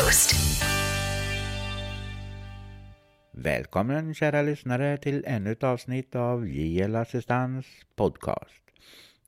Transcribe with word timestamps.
Host. 0.00 0.34
Välkommen 3.30 4.14
kära 4.14 4.42
lyssnare 4.42 4.96
till 4.96 5.24
ännu 5.26 5.52
ett 5.52 5.62
avsnitt 5.62 6.14
av 6.14 6.48
JL 6.48 6.96
Assistans 6.96 7.66
podcast. 7.96 8.62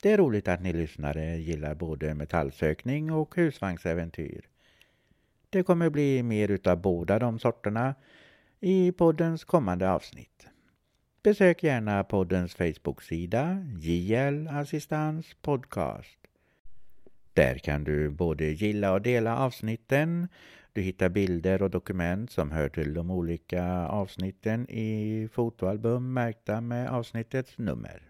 Det 0.03 0.13
är 0.13 0.19
roligt 0.19 0.49
att 0.49 0.63
ni 0.63 0.73
lyssnare 0.73 1.37
gillar 1.37 1.75
både 1.75 2.15
metallsökning 2.15 3.13
och 3.13 3.37
husvagnsäventyr. 3.37 4.49
Det 5.51 5.63
kommer 5.63 5.91
bli 5.91 6.23
mer 6.23 6.49
utav 6.49 6.81
båda 6.81 7.19
de 7.19 7.39
sorterna 7.39 7.95
i 8.61 8.93
poddens 8.93 9.45
kommande 9.45 9.91
avsnitt. 9.91 10.47
Besök 11.23 11.63
gärna 11.63 12.05
poddens 12.05 12.55
Facebook-sida 12.55 13.67
JL 13.79 14.49
Assistans 14.49 15.37
Podcast. 15.43 16.19
Där 17.35 17.59
kan 17.59 17.85
du 17.85 18.11
både 18.11 18.45
gilla 18.45 18.93
och 18.93 19.03
dela 19.03 19.39
avsnitten. 19.39 20.29
Du 20.75 20.81
hittar 20.81 21.09
bilder 21.09 21.63
och 21.63 21.71
dokument 21.71 22.31
som 22.31 22.51
hör 22.51 22.69
till 22.69 22.95
de 22.95 23.11
olika 23.11 23.65
avsnitten 23.87 24.71
i 24.71 25.29
fotoalbum 25.33 26.13
märkta 26.13 26.61
med 26.61 26.91
avsnittets 26.91 27.59
nummer. 27.59 28.03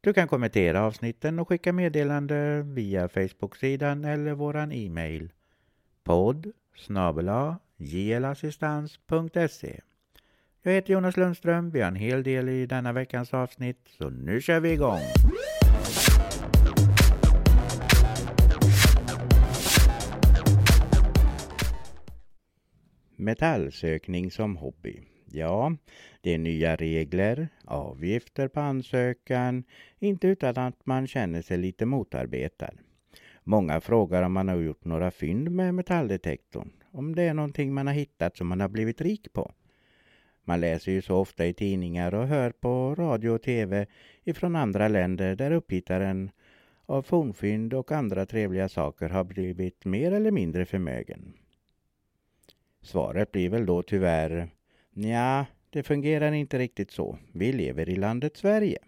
Du 0.00 0.12
kan 0.12 0.28
kommentera 0.28 0.82
avsnitten 0.82 1.38
och 1.38 1.48
skicka 1.48 1.72
meddelande 1.72 2.62
via 2.62 3.08
Facebook-sidan 3.08 4.04
eller 4.04 4.32
våran 4.32 4.72
e-mail 4.72 5.32
podd 6.04 6.52
snabela 6.76 7.58
jlassistans.se 7.76 9.80
Jag 10.62 10.72
heter 10.72 10.92
Jonas 10.92 11.16
Lundström. 11.16 11.70
Vi 11.70 11.80
har 11.80 11.88
en 11.88 11.96
hel 11.96 12.22
del 12.22 12.48
i 12.48 12.66
denna 12.66 12.92
veckans 12.92 13.34
avsnitt, 13.34 13.88
så 13.98 14.10
nu 14.10 14.40
kör 14.40 14.60
vi 14.60 14.72
igång! 14.72 15.00
Metallsökning 23.20 24.30
som 24.30 24.56
hobby. 24.56 25.00
Ja, 25.32 25.76
det 26.20 26.34
är 26.34 26.38
nya 26.38 26.76
regler, 26.76 27.48
avgifter 27.64 28.48
på 28.48 28.60
ansökan, 28.60 29.64
inte 29.98 30.28
utan 30.28 30.56
att 30.58 30.86
man 30.86 31.06
känner 31.06 31.42
sig 31.42 31.58
lite 31.58 31.86
motarbetad. 31.86 32.70
Många 33.44 33.80
frågar 33.80 34.22
om 34.22 34.32
man 34.32 34.48
har 34.48 34.56
gjort 34.56 34.84
några 34.84 35.10
fynd 35.10 35.50
med 35.50 35.74
metalldetektorn, 35.74 36.70
om 36.92 37.14
det 37.14 37.22
är 37.22 37.34
någonting 37.34 37.74
man 37.74 37.86
har 37.86 37.94
hittat 37.94 38.36
som 38.36 38.46
man 38.46 38.60
har 38.60 38.68
blivit 38.68 39.00
rik 39.00 39.32
på. 39.32 39.52
Man 40.44 40.60
läser 40.60 40.92
ju 40.92 41.02
så 41.02 41.16
ofta 41.16 41.46
i 41.46 41.54
tidningar 41.54 42.14
och 42.14 42.26
hör 42.26 42.50
på 42.50 42.94
radio 42.94 43.30
och 43.30 43.42
tv 43.42 43.86
ifrån 44.24 44.56
andra 44.56 44.88
länder 44.88 45.36
där 45.36 45.50
upphittaren 45.50 46.30
av 46.86 47.02
fornfynd 47.02 47.74
och 47.74 47.92
andra 47.92 48.26
trevliga 48.26 48.68
saker 48.68 49.08
har 49.08 49.24
blivit 49.24 49.84
mer 49.84 50.12
eller 50.12 50.30
mindre 50.30 50.64
förmögen. 50.64 51.32
Svaret 52.82 53.32
blir 53.32 53.48
väl 53.48 53.66
då 53.66 53.82
tyvärr 53.82 54.48
ja, 54.92 55.46
det 55.70 55.82
fungerar 55.82 56.32
inte 56.32 56.58
riktigt 56.58 56.90
så. 56.90 57.18
Vi 57.32 57.52
lever 57.52 57.88
i 57.88 57.96
landet 57.96 58.36
Sverige. 58.36 58.78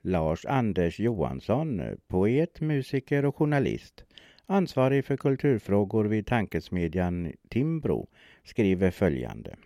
Lars 0.00 0.44
Anders 0.46 1.00
Johansson, 1.00 1.82
poet, 2.06 2.60
musiker 2.60 3.24
och 3.24 3.36
journalist, 3.36 4.04
ansvarig 4.46 5.04
för 5.04 5.16
kulturfrågor 5.16 6.04
vid 6.04 6.26
tankesmedjan 6.26 7.32
Timbro, 7.48 8.08
skriver 8.44 8.90
följande. 8.90 9.56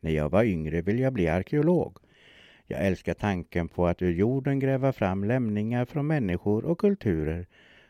När 0.00 0.10
jag 0.10 0.28
var 0.28 0.44
yngre 0.44 0.82
ville 0.82 1.02
jag 1.02 1.12
bli 1.12 1.28
arkeolog. 1.28 1.98
Jag 2.66 2.86
älskar 2.86 3.14
tanken 3.14 3.68
på 3.68 3.86
att 3.86 4.02
ur 4.02 4.12
jorden 4.12 4.58
gräva 4.58 4.92
fram 4.92 5.24
lämningar 5.24 5.84
från 5.84 6.06
människor 6.06 6.64
och 6.64 6.78
kulturer 6.78 7.46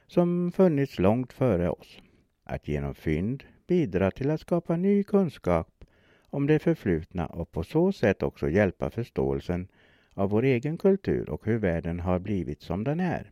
som 0.06 0.52
funnits 0.52 0.98
långt 0.98 1.32
före 1.32 1.70
oss. 1.70 2.00
Att 2.48 2.68
genom 2.68 2.94
fynd 2.94 3.44
bidra 3.66 4.10
till 4.10 4.30
att 4.30 4.40
skapa 4.40 4.76
ny 4.76 5.02
kunskap 5.02 5.84
om 6.30 6.46
det 6.46 6.58
förflutna 6.58 7.26
och 7.26 7.52
på 7.52 7.62
så 7.64 7.92
sätt 7.92 8.22
också 8.22 8.48
hjälpa 8.48 8.90
förståelsen 8.90 9.68
av 10.14 10.30
vår 10.30 10.42
egen 10.42 10.78
kultur 10.78 11.30
och 11.30 11.46
hur 11.46 11.58
världen 11.58 12.00
har 12.00 12.18
blivit 12.18 12.62
som 12.62 12.84
den 12.84 13.00
är. 13.00 13.30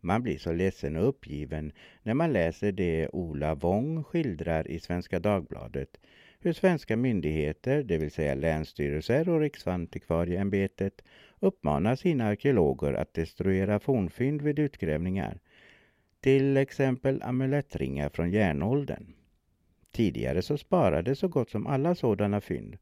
Man 0.00 0.22
blir 0.22 0.38
så 0.38 0.52
ledsen 0.52 0.96
och 0.96 1.08
uppgiven 1.08 1.72
när 2.02 2.14
man 2.14 2.32
läser 2.32 2.72
det 2.72 3.08
Ola 3.08 3.54
Wong 3.54 4.04
skildrar 4.04 4.68
i 4.68 4.80
Svenska 4.80 5.18
Dagbladet 5.18 5.98
hur 6.42 6.52
svenska 6.52 6.96
myndigheter, 6.96 7.82
det 7.82 7.98
vill 7.98 8.10
säga 8.10 8.34
länsstyrelser 8.34 9.28
och 9.28 9.40
Riksantikvarieämbetet, 9.40 11.02
uppmanar 11.40 11.96
sina 11.96 12.24
arkeologer 12.26 12.92
att 12.92 13.14
destruera 13.14 13.80
fornfynd 13.80 14.42
vid 14.42 14.58
utgrävningar. 14.58 15.40
Till 16.20 16.56
exempel 16.56 17.22
amulettringar 17.22 18.08
från 18.08 18.30
järnåldern. 18.30 19.06
Tidigare 19.92 20.42
så 20.42 20.58
sparades 20.58 21.18
så 21.18 21.28
gott 21.28 21.50
som 21.50 21.66
alla 21.66 21.94
sådana 21.94 22.40
fynd. 22.40 22.76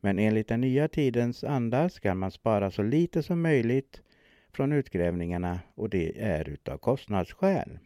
Men 0.00 0.18
enligt 0.18 0.48
den 0.48 0.60
nya 0.60 0.88
tidens 0.88 1.44
anda 1.44 1.88
ska 1.88 2.14
man 2.14 2.30
spara 2.30 2.70
så 2.70 2.82
lite 2.82 3.22
som 3.22 3.42
möjligt 3.42 4.02
från 4.52 4.72
utgrävningarna 4.72 5.60
och 5.74 5.90
det 5.90 6.20
är 6.20 6.48
utav 6.48 6.78
kostnadsskäl. 6.78 7.78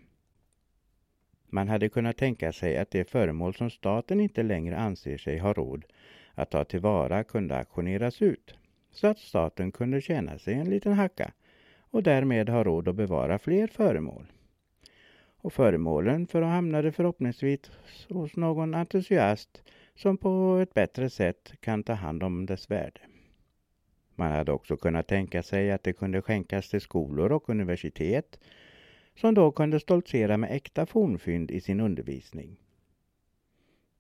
Man 1.47 1.69
hade 1.69 1.89
kunnat 1.89 2.17
tänka 2.17 2.53
sig 2.53 2.77
att 2.77 2.91
de 2.91 3.05
föremål 3.05 3.55
som 3.55 3.71
staten 3.71 4.21
inte 4.21 4.43
längre 4.43 4.77
anser 4.77 5.19
sig 5.19 5.39
ha 5.39 5.53
råd 5.53 5.85
att 6.35 6.51
ta 6.51 6.65
tillvara 6.65 7.25
kunde 7.25 7.59
auktioneras 7.59 8.23
ut 8.23 8.55
så 8.91 9.07
att 9.07 9.19
staten 9.19 9.73
kunde 9.73 10.01
tjäna 10.01 10.39
sig 10.39 10.55
en 10.55 10.71
liten 10.71 10.93
hacka 10.93 11.33
och 11.91 12.03
därmed 12.03 12.49
ha 12.49 12.65
råd 12.65 12.89
att 12.89 12.95
bevara 12.95 13.39
fler 13.39 13.67
föremål. 13.67 14.27
Och 15.43 15.53
föremålen 15.53 16.27
för 16.27 16.43
hamnade 16.43 16.93
förhoppningsvis 16.93 17.61
hos 18.09 18.37
någon 18.37 18.75
entusiast 18.75 19.63
som 19.95 20.17
på 20.17 20.59
ett 20.63 20.75
bättre 20.75 21.11
sätt 21.11 21.53
kan 21.61 21.83
ta 21.83 21.93
hand 21.93 22.23
om 22.23 22.47
dess 22.47 22.71
värde. 22.71 23.01
Man 24.15 24.31
hade 24.31 24.53
också 24.53 24.77
kunnat 24.77 25.09
tänka 25.09 25.43
sig 25.43 25.71
att 25.71 25.83
det 25.83 25.93
kunde 25.93 26.23
skänkas 26.23 26.71
till 26.71 26.81
skolor 26.81 27.33
och 27.33 27.49
universitet 27.49 28.39
som 29.17 29.35
då 29.35 29.53
kunde 29.53 29.81
stoltsera 29.81 30.37
med 30.37 30.53
äkta 30.53 30.87
fornfynd 30.87 31.51
i 31.51 31.61
sin 31.61 31.81
undervisning. 31.81 32.57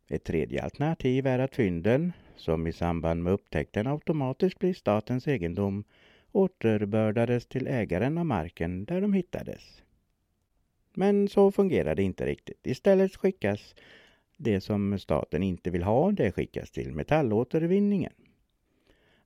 Ett 0.09 0.25
tredje 0.25 0.62
alternativ 0.62 1.27
är 1.27 1.39
att 1.39 1.55
fynden, 1.55 2.12
som 2.37 2.67
i 2.67 2.72
samband 2.72 3.22
med 3.22 3.33
upptäckten 3.33 3.87
automatiskt 3.87 4.59
blir 4.59 4.75
statens 4.75 5.28
egendom, 5.28 5.84
återbördades 6.33 7.47
till 7.47 7.67
ägaren 7.67 8.19
av 8.19 8.27
marken 8.27 8.84
där 8.84 9.01
de 9.01 9.12
hittades. 9.12 9.83
Men 10.95 11.28
så 11.28 11.51
fungerar 11.53 11.95
det 11.95 12.03
inte 12.03 12.27
riktigt. 12.27 12.67
Istället 12.67 13.17
skickas 13.17 13.75
det 14.37 14.61
som 14.61 14.99
staten 14.99 15.43
inte 15.43 15.71
vill 15.71 15.83
ha, 15.83 16.12
det 16.12 16.33
skickas 16.33 16.71
till 16.71 16.93
metallåtervinningen. 16.93 18.12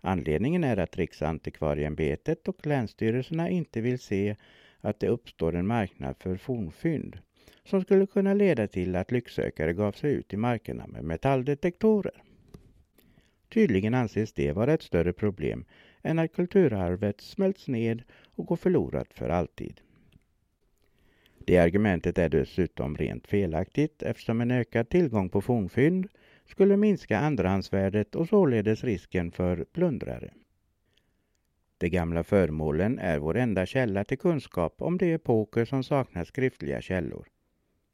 Anledningen 0.00 0.64
är 0.64 0.76
att 0.76 0.96
Riksantikvarieämbetet 0.96 2.48
och 2.48 2.66
länsstyrelserna 2.66 3.50
inte 3.50 3.80
vill 3.80 3.98
se 3.98 4.36
att 4.80 5.00
det 5.00 5.08
uppstår 5.08 5.54
en 5.54 5.66
marknad 5.66 6.16
för 6.18 6.36
fornfynd 6.36 7.18
som 7.64 7.82
skulle 7.82 8.06
kunna 8.06 8.34
leda 8.34 8.66
till 8.66 8.96
att 8.96 9.12
lycksökare 9.12 9.72
gav 9.72 9.92
sig 9.92 10.12
ut 10.12 10.32
i 10.32 10.36
markerna 10.36 10.86
med 10.86 11.04
metalldetektorer. 11.04 12.22
Tydligen 13.48 13.94
anses 13.94 14.32
det 14.32 14.52
vara 14.52 14.72
ett 14.72 14.82
större 14.82 15.12
problem 15.12 15.64
än 16.02 16.18
att 16.18 16.32
kulturarvet 16.32 17.20
smälts 17.20 17.68
ned 17.68 18.02
och 18.34 18.46
går 18.46 18.56
förlorat 18.56 19.14
för 19.14 19.28
alltid. 19.28 19.80
Det 21.46 21.58
argumentet 21.58 22.18
är 22.18 22.28
dessutom 22.28 22.96
rent 22.96 23.26
felaktigt 23.26 24.02
eftersom 24.02 24.40
en 24.40 24.50
ökad 24.50 24.88
tillgång 24.88 25.28
på 25.28 25.40
fornfynd 25.40 26.08
skulle 26.46 26.76
minska 26.76 27.18
andrahandsvärdet 27.18 28.14
och 28.14 28.28
således 28.28 28.84
risken 28.84 29.32
för 29.32 29.64
plundrare. 29.72 30.30
De 31.78 31.88
gamla 31.88 32.24
föremålen 32.24 32.98
är 32.98 33.18
vår 33.18 33.36
enda 33.36 33.66
källa 33.66 34.04
till 34.04 34.18
kunskap 34.18 34.82
om 34.82 34.98
de 34.98 35.12
epoker 35.12 35.64
som 35.64 35.82
saknar 35.84 36.24
skriftliga 36.24 36.80
källor. 36.80 37.26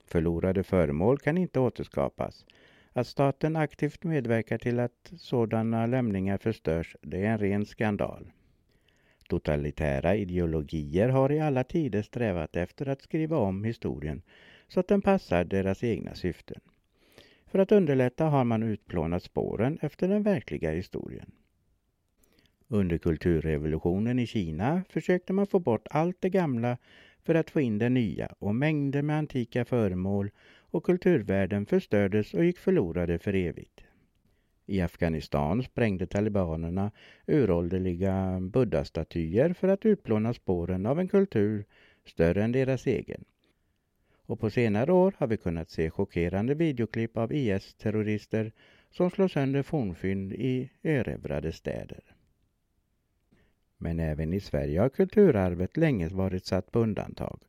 Förlorade 0.05 0.63
föremål 0.63 1.19
kan 1.19 1.39
inte 1.39 1.61
återskapas. 1.61 2.47
Att 2.93 3.07
staten 3.07 3.57
aktivt 3.57 4.05
medverkar 4.05 4.59
till 4.59 4.81
att 4.81 5.13
sådana 5.17 5.87
lämningar 5.87 6.39
förstörs, 6.39 6.97
det 7.03 7.25
är 7.25 7.33
en 7.33 7.39
ren 7.39 7.67
skandal. 7.67 8.33
Totalitära 9.31 10.17
ideologier 10.17 11.09
har 11.09 11.33
i 11.33 11.41
alla 11.41 11.65
tider 11.65 12.03
strävat 12.03 12.57
efter 12.57 12.89
att 12.89 13.03
skriva 13.03 13.37
om 13.37 13.65
historien 13.65 14.23
så 14.69 14.81
att 14.81 14.89
den 14.89 15.03
passar 15.03 15.45
deras 15.45 15.85
egna 15.85 16.15
syften. 16.15 16.61
För 17.47 17.59
att 17.59 17.73
underlätta 17.73 18.25
har 18.25 18.45
man 18.45 18.63
utplånat 18.63 19.23
spåren 19.23 19.79
efter 19.83 20.09
den 20.09 20.23
verkliga 20.23 20.71
historien. 20.71 21.31
Under 22.69 22.99
kulturrevolutionen 22.99 24.19
i 24.19 24.27
Kina 24.27 24.83
försökte 24.89 25.33
man 25.33 25.47
få 25.47 25.59
bort 25.59 25.87
allt 25.91 26.17
det 26.21 26.31
gamla 26.31 26.79
för 27.23 27.35
att 27.35 27.51
få 27.51 27.61
in 27.61 27.79
det 27.79 27.89
nya 27.89 28.35
och 28.39 28.55
mängder 28.55 29.03
med 29.03 29.19
antika 29.19 29.65
föremål 29.65 30.31
och 30.71 30.85
kulturvärden 30.85 31.67
förstördes 31.67 32.35
och 32.35 32.45
gick 32.45 32.59
förlorade 32.59 33.19
för 33.19 33.35
evigt. 33.35 33.81
I 34.71 34.81
Afghanistan 34.81 35.63
sprängde 35.63 36.07
talibanerna 36.07 36.91
uråldriga 37.27 38.41
buddha-statyer 38.41 39.53
för 39.53 39.69
att 39.69 39.87
utplåna 39.87 40.35
spåren 40.35 40.87
av 40.87 41.01
en 41.01 41.09
kultur 41.09 41.65
större 42.05 42.45
än 42.45 42.53
deras 42.53 42.87
egen. 42.87 43.25
Och 44.27 44.41
på 44.41 44.51
senare 44.51 44.93
år 44.93 45.15
har 45.19 45.27
vi 45.27 45.37
kunnat 45.37 45.71
se 45.71 45.91
chockerande 45.91 46.55
videoklipp 46.55 47.17
av 47.17 47.33
IS-terrorister 47.33 48.53
som 48.91 49.11
slår 49.11 49.29
sönder 49.29 49.63
fornfynd 49.63 50.33
i 50.33 50.71
erövrade 50.83 51.53
städer. 51.53 52.15
Men 53.77 54.01
även 54.01 54.33
i 54.33 54.41
Sverige 54.41 54.81
har 54.81 54.89
kulturarvet 54.89 55.77
länge 55.77 56.09
varit 56.09 56.47
satt 56.47 56.73
på 56.73 56.79
undantag. 56.79 57.41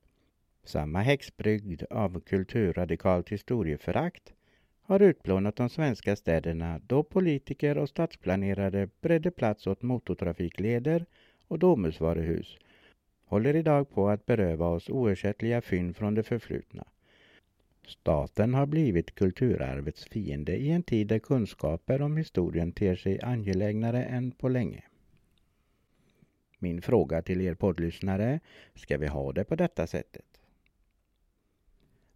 Samma 0.64 1.02
häxbrygd 1.02 1.84
av 1.90 2.20
kulturradikalt 2.20 3.30
historieförakt 3.30 4.34
har 4.82 5.00
utplånat 5.02 5.56
de 5.56 5.70
svenska 5.70 6.16
städerna 6.16 6.80
då 6.88 7.04
politiker 7.04 7.78
och 7.78 7.90
stadsplanerare 7.90 8.90
beredde 9.02 9.32
plats 9.32 9.68
åt 9.68 9.82
motortrafikleder 9.82 11.06
och 11.48 11.60
Domusvaruhus 11.60 12.58
håller 13.26 13.56
idag 13.56 13.90
på 13.90 14.10
att 14.10 14.26
beröva 14.26 14.68
oss 14.68 14.90
oersättliga 14.90 15.62
fynd 15.62 15.96
från 15.96 16.16
det 16.16 16.24
förflutna. 16.24 16.88
Staten 17.88 18.54
har 18.54 18.66
blivit 18.66 19.16
kulturarvets 19.16 20.06
fiende 20.06 20.58
i 20.58 20.72
en 20.72 20.84
tid 20.84 21.08
där 21.08 21.20
kunskaper 21.20 22.02
om 22.02 22.18
historien 22.18 22.72
ter 22.72 22.96
sig 22.96 23.22
angelägnare 23.22 24.04
än 24.04 24.32
på 24.32 24.50
länge. 24.50 24.84
Min 26.60 26.82
fråga 26.82 27.22
till 27.22 27.42
er 27.42 27.54
poddlyssnare, 27.54 28.40
ska 28.76 28.98
vi 28.98 29.08
ha 29.08 29.32
det 29.34 29.44
på 29.44 29.56
detta 29.56 29.88
sättet? 29.88 30.41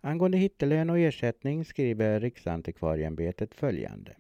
Angående 0.06 0.38
hittelön 0.38 0.90
och 0.90 1.00
ersättning 1.00 1.66
skriver 1.66 2.20
Riksantikvarieämbetet 2.20 3.56
följande. 3.56 4.16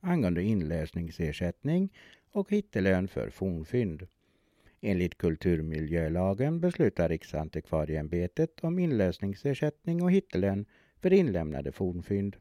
Angående 0.00 0.42
inlösningsersättning 0.42 1.92
och 2.32 2.50
hittelön 2.50 3.08
för 3.08 3.30
fornfynd. 3.30 4.06
Enligt 4.80 5.18
kulturmiljölagen 5.18 6.60
beslutar 6.60 7.08
Riksantikvarieämbetet 7.08 8.64
om 8.64 8.78
inlösningsersättning 8.78 10.02
och 10.02 10.12
hittelön 10.12 10.64
för 11.00 11.12
inlämnade 11.12 11.72
fornfynd. 11.72 12.36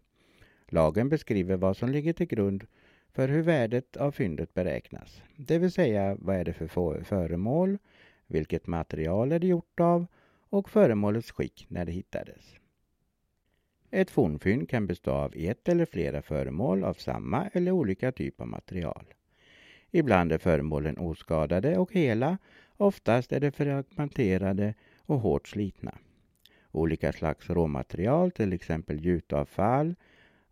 Lagen 0.67 1.09
beskriver 1.09 1.57
vad 1.57 1.77
som 1.77 1.89
ligger 1.89 2.13
till 2.13 2.27
grund 2.27 2.65
för 3.11 3.27
hur 3.27 3.41
värdet 3.41 3.97
av 3.97 4.11
fyndet 4.11 4.53
beräknas. 4.53 5.21
Det 5.37 5.57
vill 5.57 5.71
säga 5.71 6.17
vad 6.19 6.35
är 6.35 6.45
det 6.45 6.53
för 6.53 7.03
föremål, 7.03 7.77
vilket 8.27 8.67
material 8.67 9.31
är 9.31 9.39
det 9.39 9.47
gjort 9.47 9.79
av 9.79 10.05
och 10.49 10.69
föremålets 10.69 11.31
skick 11.31 11.65
när 11.69 11.85
det 11.85 11.91
hittades. 11.91 12.55
Ett 13.91 14.09
fornfynd 14.09 14.69
kan 14.69 14.87
bestå 14.87 15.11
av 15.11 15.33
ett 15.35 15.69
eller 15.69 15.85
flera 15.85 16.21
föremål 16.21 16.83
av 16.83 16.93
samma 16.93 17.47
eller 17.53 17.71
olika 17.71 18.11
typ 18.11 18.41
av 18.41 18.47
material. 18.47 19.05
Ibland 19.91 20.31
är 20.31 20.37
föremålen 20.37 20.97
oskadade 20.97 21.77
och 21.77 21.93
hela, 21.93 22.37
oftast 22.77 23.31
är 23.31 23.39
de 23.39 23.51
fragmenterade 23.51 24.73
och 25.05 25.19
hårt 25.19 25.47
slitna. 25.47 25.97
Olika 26.71 27.13
slags 27.13 27.49
råmaterial, 27.49 28.31
till 28.31 28.53
exempel 28.53 29.05
gjutavfall 29.05 29.95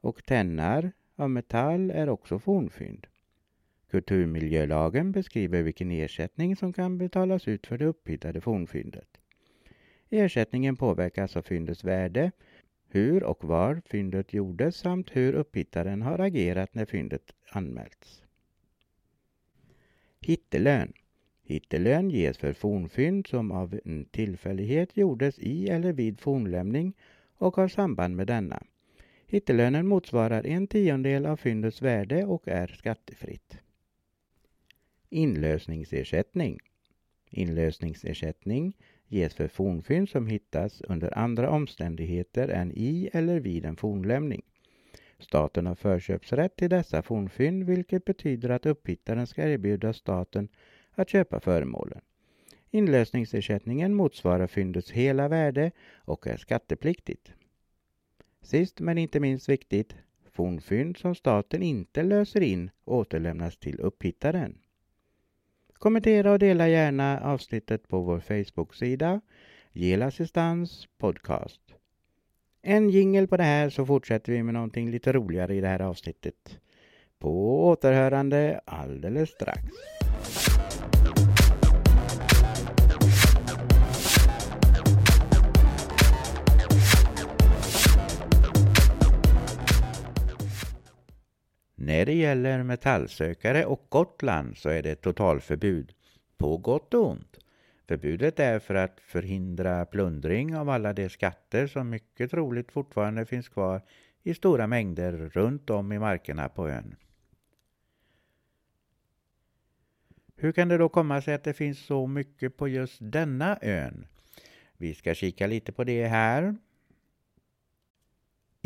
och 0.01 0.23
tennar 0.23 0.91
av 1.15 1.29
metall 1.29 1.91
är 1.91 2.09
också 2.09 2.39
fornfynd. 2.39 3.07
Kulturmiljölagen 3.91 5.11
beskriver 5.11 5.61
vilken 5.63 5.91
ersättning 5.91 6.55
som 6.55 6.73
kan 6.73 6.97
betalas 6.97 7.47
ut 7.47 7.67
för 7.67 7.77
det 7.77 7.85
upphittade 7.85 8.41
fornfyndet. 8.41 9.16
Ersättningen 10.09 10.75
påverkas 10.77 11.37
av 11.37 11.41
fyndets 11.41 11.83
värde, 11.83 12.31
hur 12.89 13.23
och 13.23 13.43
var 13.43 13.81
fyndet 13.85 14.33
gjordes 14.33 14.75
samt 14.75 15.15
hur 15.15 15.33
upphittaren 15.33 16.01
har 16.01 16.19
agerat 16.19 16.73
när 16.73 16.85
fyndet 16.85 17.33
anmälts. 17.51 18.23
Hittelön 20.19 20.93
Hittelön 21.43 22.09
ges 22.09 22.37
för 22.37 22.53
fornfynd 22.53 23.27
som 23.27 23.51
av 23.51 23.79
en 23.85 24.05
tillfällighet 24.05 24.97
gjordes 24.97 25.39
i 25.39 25.69
eller 25.69 25.93
vid 25.93 26.19
fornlämning 26.19 26.93
och 27.37 27.55
har 27.55 27.67
samband 27.67 28.15
med 28.15 28.27
denna. 28.27 28.63
Hittelönen 29.27 29.87
motsvarar 29.87 30.47
en 30.47 30.67
tiondel 30.67 31.25
av 31.25 31.37
fyndets 31.37 31.81
värde 31.81 32.25
och 32.25 32.47
är 32.47 32.67
skattefritt. 32.67 33.57
Inlösningsersättning 35.09 36.59
Inlösningsersättning 37.29 38.73
ges 39.07 39.33
för 39.33 39.47
fornfynd 39.47 40.09
som 40.09 40.27
hittas 40.27 40.81
under 40.81 41.17
andra 41.17 41.49
omständigheter 41.49 42.49
än 42.49 42.71
i 42.71 43.09
eller 43.13 43.39
vid 43.39 43.65
en 43.65 43.75
fornlämning. 43.75 44.41
Staten 45.19 45.65
har 45.65 45.75
förköpsrätt 45.75 46.55
till 46.55 46.69
dessa 46.69 47.01
fornfynd 47.01 47.63
vilket 47.63 48.05
betyder 48.05 48.49
att 48.49 48.65
upphittaren 48.65 49.27
ska 49.27 49.43
erbjuda 49.43 49.93
staten 49.93 50.49
att 50.91 51.09
köpa 51.09 51.39
föremålen. 51.39 52.01
Inlösningsersättningen 52.71 53.93
motsvarar 53.93 54.47
fyndets 54.47 54.91
hela 54.91 55.27
värde 55.27 55.71
och 55.95 56.27
är 56.27 56.37
skattepliktigt. 56.37 57.33
Sist 58.41 58.79
men 58.79 58.97
inte 58.97 59.19
minst 59.19 59.49
viktigt, 59.49 59.95
fornfynd 60.31 60.97
som 60.97 61.15
staten 61.15 61.63
inte 61.63 62.03
löser 62.03 62.41
in 62.41 62.69
återlämnas 62.85 63.57
till 63.57 63.79
upphittaren. 63.79 64.57
Kommentera 65.79 66.31
och 66.31 66.39
dela 66.39 66.67
gärna 66.67 67.19
avsnittet 67.19 67.87
på 67.87 67.99
vår 68.01 68.19
Facebook-sida 68.19 69.21
Gel 69.71 70.01
Assistans 70.01 70.87
Podcast. 70.97 71.61
En 72.61 72.89
jingel 72.89 73.27
på 73.27 73.37
det 73.37 73.43
här 73.43 73.69
så 73.69 73.85
fortsätter 73.85 74.31
vi 74.31 74.43
med 74.43 74.53
någonting 74.53 74.91
lite 74.91 75.13
roligare 75.13 75.55
i 75.55 75.61
det 75.61 75.67
här 75.67 75.81
avsnittet. 75.81 76.59
På 77.19 77.63
återhörande 77.67 78.61
alldeles 78.65 79.29
strax. 79.29 79.67
När 91.87 92.05
det 92.05 92.13
gäller 92.13 92.63
metallsökare 92.63 93.65
och 93.65 93.85
Gotland 93.89 94.57
så 94.57 94.69
är 94.69 94.83
det 94.83 94.95
totalförbud, 94.95 95.93
på 96.37 96.57
gott 96.57 96.93
och 96.93 97.09
ont. 97.09 97.37
Förbudet 97.87 98.39
är 98.39 98.59
för 98.59 98.75
att 98.75 98.99
förhindra 98.99 99.85
plundring 99.85 100.55
av 100.55 100.69
alla 100.69 100.93
de 100.93 101.09
skatter 101.09 101.67
som 101.67 101.89
mycket 101.89 102.31
troligt 102.31 102.71
fortfarande 102.71 103.25
finns 103.25 103.49
kvar 103.49 103.81
i 104.23 104.33
stora 104.33 104.67
mängder 104.67 105.11
runt 105.33 105.69
om 105.69 105.91
i 105.91 105.99
markerna 105.99 106.49
på 106.49 106.69
ön. 106.69 106.95
Hur 110.35 110.51
kan 110.51 110.67
det 110.67 110.77
då 110.77 110.89
komma 110.89 111.21
sig 111.21 111.33
att 111.33 111.43
det 111.43 111.53
finns 111.53 111.79
så 111.79 112.07
mycket 112.07 112.57
på 112.57 112.67
just 112.67 112.97
denna 112.99 113.57
ön? 113.61 114.07
Vi 114.77 114.93
ska 114.93 115.13
kika 115.13 115.47
lite 115.47 115.71
på 115.71 115.83
det 115.83 116.07
här. 116.07 116.55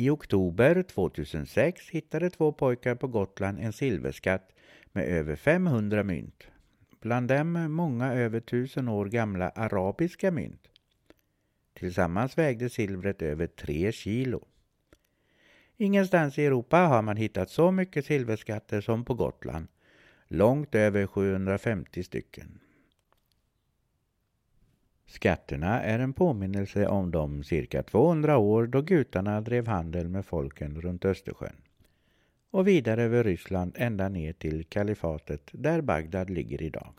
I 0.01 0.09
oktober 0.09 0.83
2006 0.83 1.89
hittade 1.89 2.29
två 2.29 2.51
pojkar 2.51 2.95
på 2.95 3.07
Gotland 3.07 3.59
en 3.59 3.73
silverskatt 3.73 4.55
med 4.91 5.05
över 5.05 5.35
500 5.35 6.03
mynt. 6.03 6.43
Bland 7.01 7.27
dem 7.27 7.51
många 7.73 8.13
över 8.13 8.39
tusen 8.39 8.87
år 8.87 9.05
gamla 9.05 9.49
arabiska 9.49 10.31
mynt. 10.31 10.67
Tillsammans 11.73 12.37
vägde 12.37 12.69
silvret 12.69 13.21
över 13.21 13.47
tre 13.47 13.91
kilo. 13.91 14.47
Ingenstans 15.77 16.39
i 16.39 16.45
Europa 16.45 16.77
har 16.77 17.01
man 17.01 17.17
hittat 17.17 17.49
så 17.49 17.71
mycket 17.71 18.05
silverskatter 18.05 18.81
som 18.81 19.05
på 19.05 19.13
Gotland. 19.13 19.67
Långt 20.27 20.75
över 20.75 21.07
750 21.07 22.03
stycken. 22.03 22.60
Skatterna 25.11 25.81
är 25.81 25.99
en 25.99 26.13
påminnelse 26.13 26.87
om 26.87 27.11
de 27.11 27.43
cirka 27.43 27.83
200 27.83 28.37
år 28.37 28.67
då 28.67 28.81
gutarna 28.81 29.41
drev 29.41 29.67
handel 29.67 30.09
med 30.09 30.25
folken 30.25 30.81
runt 30.81 31.05
Östersjön 31.05 31.55
och 32.51 32.67
vidare 32.67 33.03
över 33.03 33.23
Ryssland 33.23 33.75
ända 33.77 34.09
ner 34.09 34.33
till 34.33 34.65
kalifatet 34.65 35.49
där 35.51 35.81
Bagdad 35.81 36.29
ligger 36.29 36.61
idag. 36.61 36.93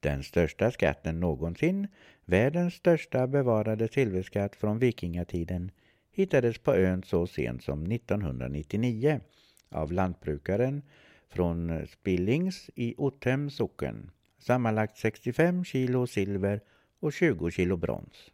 Den 0.00 0.22
största 0.22 0.70
skatten 0.70 1.20
någonsin, 1.20 1.88
världens 2.24 2.74
största 2.74 3.26
bevarade 3.26 3.88
silverskatt 3.88 4.56
från 4.56 4.78
vikingatiden, 4.78 5.70
hittades 6.12 6.58
på 6.58 6.74
ön 6.74 7.02
så 7.02 7.26
sent 7.26 7.62
som 7.62 7.92
1999 7.92 9.20
av 9.68 9.92
lantbrukaren 9.92 10.82
från 11.28 11.86
Spillings 11.86 12.70
i 12.74 12.94
Ottem 12.96 13.50
socken 13.50 14.10
sammanlagt 14.46 14.96
65 14.96 15.64
kilo 15.64 16.06
silver 16.06 16.60
och 17.00 17.12
20 17.12 17.50
kilo 17.50 17.76
brons. 17.76 18.30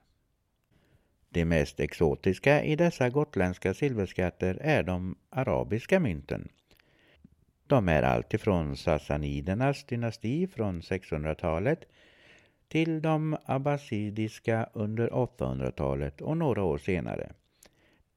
Det 1.29 1.45
mest 1.45 1.81
exotiska 1.81 2.65
i 2.65 2.77
dessa 2.77 3.11
gotländska 3.11 3.75
silverskatter 3.75 4.59
är 4.61 4.83
de 4.83 5.17
arabiska 5.31 6.01
mynten. 6.01 6.49
De 7.67 7.89
är 7.89 8.03
alltifrån 8.03 8.77
sassanidernas 8.77 9.85
dynasti 9.85 10.47
från 10.47 10.81
600-talet 10.81 11.85
till 12.69 13.03
de 13.03 13.37
abbasidiska 13.45 14.69
under 14.73 15.09
800-talet 15.09 16.21
och 16.21 16.37
några 16.37 16.63
år 16.63 16.79
senare. 16.79 17.33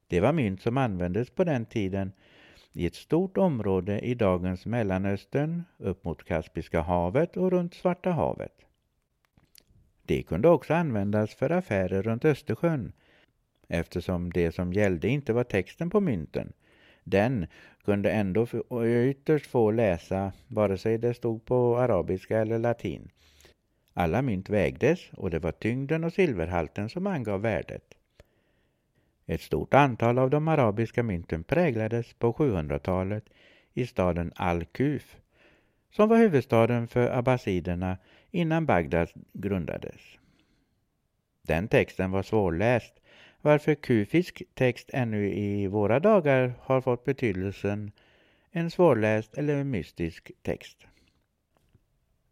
Det 0.08 0.20
var 0.20 0.34
mynt 0.34 0.62
som 0.62 0.78
användes 0.78 1.30
på 1.30 1.44
den 1.44 1.66
tiden 1.66 2.12
i 2.74 2.86
ett 2.86 2.96
stort 2.96 3.38
område 3.38 4.00
i 4.00 4.16
dagens 4.16 4.66
Mellanöstern 4.66 5.64
upp 5.78 6.04
mot 6.04 6.24
Kaspiska 6.24 6.82
havet 6.82 7.38
och 7.38 7.52
runt 7.52 7.74
Svarta 7.74 8.12
havet. 8.12 8.54
Det 10.06 10.24
kunde 10.24 10.50
också 10.50 10.74
användas 10.74 11.36
för 11.36 11.50
affärer 11.50 12.02
runt 12.02 12.26
Östersjön 12.26 12.94
eftersom 13.68 14.34
det 14.34 14.52
som 14.52 14.74
gällde 14.74 15.08
inte 15.08 15.34
var 15.34 15.44
texten 15.44 15.90
på 15.90 16.00
mynten. 16.00 16.54
Den 17.04 17.48
kunde 17.86 18.12
ändå 18.12 18.48
ytterst 18.86 19.46
få 19.46 19.72
läsa 19.72 20.34
vare 20.48 20.78
sig 20.78 20.98
det 20.98 21.14
stod 21.14 21.46
på 21.46 21.78
arabiska 21.78 22.40
eller 22.40 22.60
latin. 22.60 23.10
Alla 23.94 24.22
mynt 24.22 24.50
vägdes 24.50 25.00
och 25.14 25.30
det 25.30 25.40
var 25.40 25.52
tyngden 25.52 26.04
och 26.04 26.14
silverhalten 26.14 26.90
som 26.90 27.08
angav 27.08 27.42
värdet. 27.42 27.94
Ett 29.26 29.42
stort 29.42 29.74
antal 29.74 30.20
av 30.20 30.30
de 30.30 30.48
arabiska 30.48 31.04
mynten 31.04 31.44
präglades 31.44 32.14
på 32.14 32.34
700-talet 32.34 33.24
i 33.74 33.88
staden 33.88 34.32
Al-Kuf 34.36 35.18
som 35.92 36.10
var 36.10 36.18
huvudstaden 36.18 36.88
för 36.88 37.18
abbasiderna 37.18 37.98
innan 38.32 38.66
Bagdad 38.66 39.10
grundades. 39.34 40.02
Den 41.42 41.68
texten 41.68 42.12
var 42.12 42.24
svårläst 42.24 42.94
varför 43.42 43.76
kufisk 43.76 44.44
text 44.54 44.90
ännu 44.94 45.34
i 45.34 45.68
våra 45.68 46.00
dagar 46.00 46.54
har 46.60 46.82
fått 46.82 47.06
betydelsen 47.06 47.92
en 48.52 48.72
svårläst 48.72 49.34
eller 49.34 49.64
mystisk 49.64 50.32
text. 50.42 50.78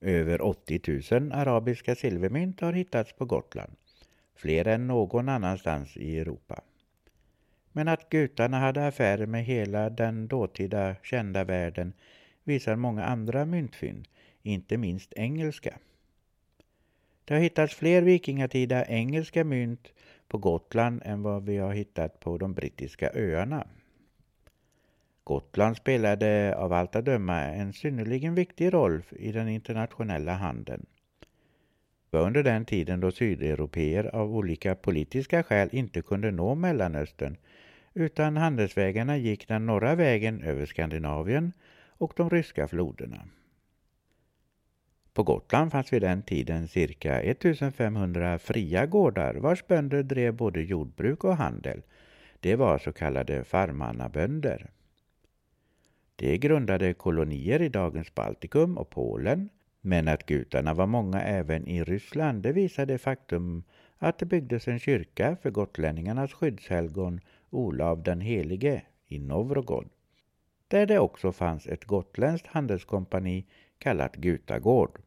Över 0.02 0.42
80 0.42 1.14
000 1.20 1.32
arabiska 1.32 1.96
silvermynt 1.96 2.62
har 2.62 2.74
hittats 2.74 3.14
på 3.14 3.26
Gotland, 3.26 3.76
fler 4.36 4.68
än 4.68 4.88
någon 4.88 5.30
annanstans 5.30 5.98
i 5.98 6.20
Europa. 6.20 6.62
Men 7.72 7.88
att 7.88 8.10
gutarna 8.10 8.60
hade 8.60 8.88
affärer 8.88 9.25
med 9.25 9.46
hela 9.46 9.90
den 9.90 10.28
dåtida 10.28 10.96
kända 11.04 11.44
världen 11.44 11.94
visar 12.44 12.75
många 12.75 13.04
andra 13.06 13.46
myntfynd, 13.46 14.08
inte 14.42 14.78
minst 14.78 15.13
engelska. 15.13 15.78
Det 17.25 17.34
har 17.34 17.42
hittats 17.42 17.75
fler 17.75 18.01
vikingatida 18.01 18.86
engelska 18.86 19.44
mynt 19.44 19.94
på 20.28 20.38
Gotland 20.38 21.01
än 21.06 21.24
vad 21.24 21.46
vi 21.46 21.58
har 21.58 21.74
hittat 21.74 22.20
på 22.20 22.38
de 22.38 22.54
brittiska 22.54 23.12
öarna. 23.13 23.68
Gotland 25.24 25.78
spelade 25.78 26.56
av 26.58 26.74
allt 26.74 26.96
att 26.96 27.06
döma 27.06 27.40
en 27.40 27.74
synnerligen 27.74 28.36
viktig 28.36 28.74
roll 28.74 29.04
i 29.10 29.32
den 29.32 29.48
internationella 29.50 30.34
handeln. 30.34 30.86
Det 32.12 32.18
var 32.18 32.25
under 32.25 32.44
den 32.44 32.65
tiden 32.65 33.00
då 33.00 33.12
sydeuropeer 33.12 34.15
av 34.15 34.36
olika 34.36 34.75
politiska 34.75 35.44
skäl 35.44 35.70
inte 35.72 36.01
kunde 36.01 36.32
nå 36.32 36.56
Mellanöstern 36.56 37.38
utan 37.94 38.38
handelsvägarna 38.38 39.18
gick 39.18 39.48
den 39.48 39.65
norra 39.65 39.96
vägen 39.96 40.44
över 40.44 40.65
Skandinavien 40.65 41.53
och 41.98 42.13
de 42.15 42.30
ryska 42.30 42.68
floderna. 42.68 43.25
På 45.13 45.24
Gotland 45.24 45.72
fanns 45.72 45.94
vid 45.94 46.01
den 46.01 46.22
tiden 46.22 46.68
cirka 46.68 47.22
1500 47.22 48.39
fria 48.39 48.86
gårdar 48.86 49.34
vars 49.36 49.68
bönder 49.68 50.03
drev 50.03 50.34
både 50.34 50.62
jordbruk 50.62 51.24
och 51.24 51.38
handel. 51.38 51.82
Det 52.39 52.56
var 52.56 52.77
så 52.77 52.91
kallade 52.91 53.44
farmannabönder. 53.44 54.70
De 56.15 56.38
grundade 56.38 56.94
kolonier 56.94 57.62
i 57.62 57.70
dagens 57.70 58.15
Baltikum 58.15 58.77
och 58.77 58.89
Polen 58.89 59.50
men 59.82 60.08
att 60.08 60.26
gutarna 60.26 60.74
var 60.74 60.88
många 60.88 61.22
även 61.22 61.68
i 61.68 61.84
Ryssland 61.84 62.44
det 62.44 62.52
visar 62.52 62.86
det 62.86 62.98
faktum 62.98 63.64
att 63.98 64.18
det 64.20 64.26
byggdes 64.26 64.68
en 64.68 64.80
kyrka 64.80 65.38
för 65.42 65.52
gotlänningarnas 65.52 66.34
skyddshelgon 66.34 67.20
Olav 67.50 68.04
den 68.04 68.22
helige 68.22 68.82
i 69.08 69.20
Novrogod 69.20 69.90
där 70.72 70.86
det 70.86 71.00
också 71.00 71.32
fanns 71.32 71.68
ett 71.68 71.86
gotländskt 71.86 72.48
handelskompani 72.48 73.46
kallat 73.78 74.16
Gutagård. 74.16 75.00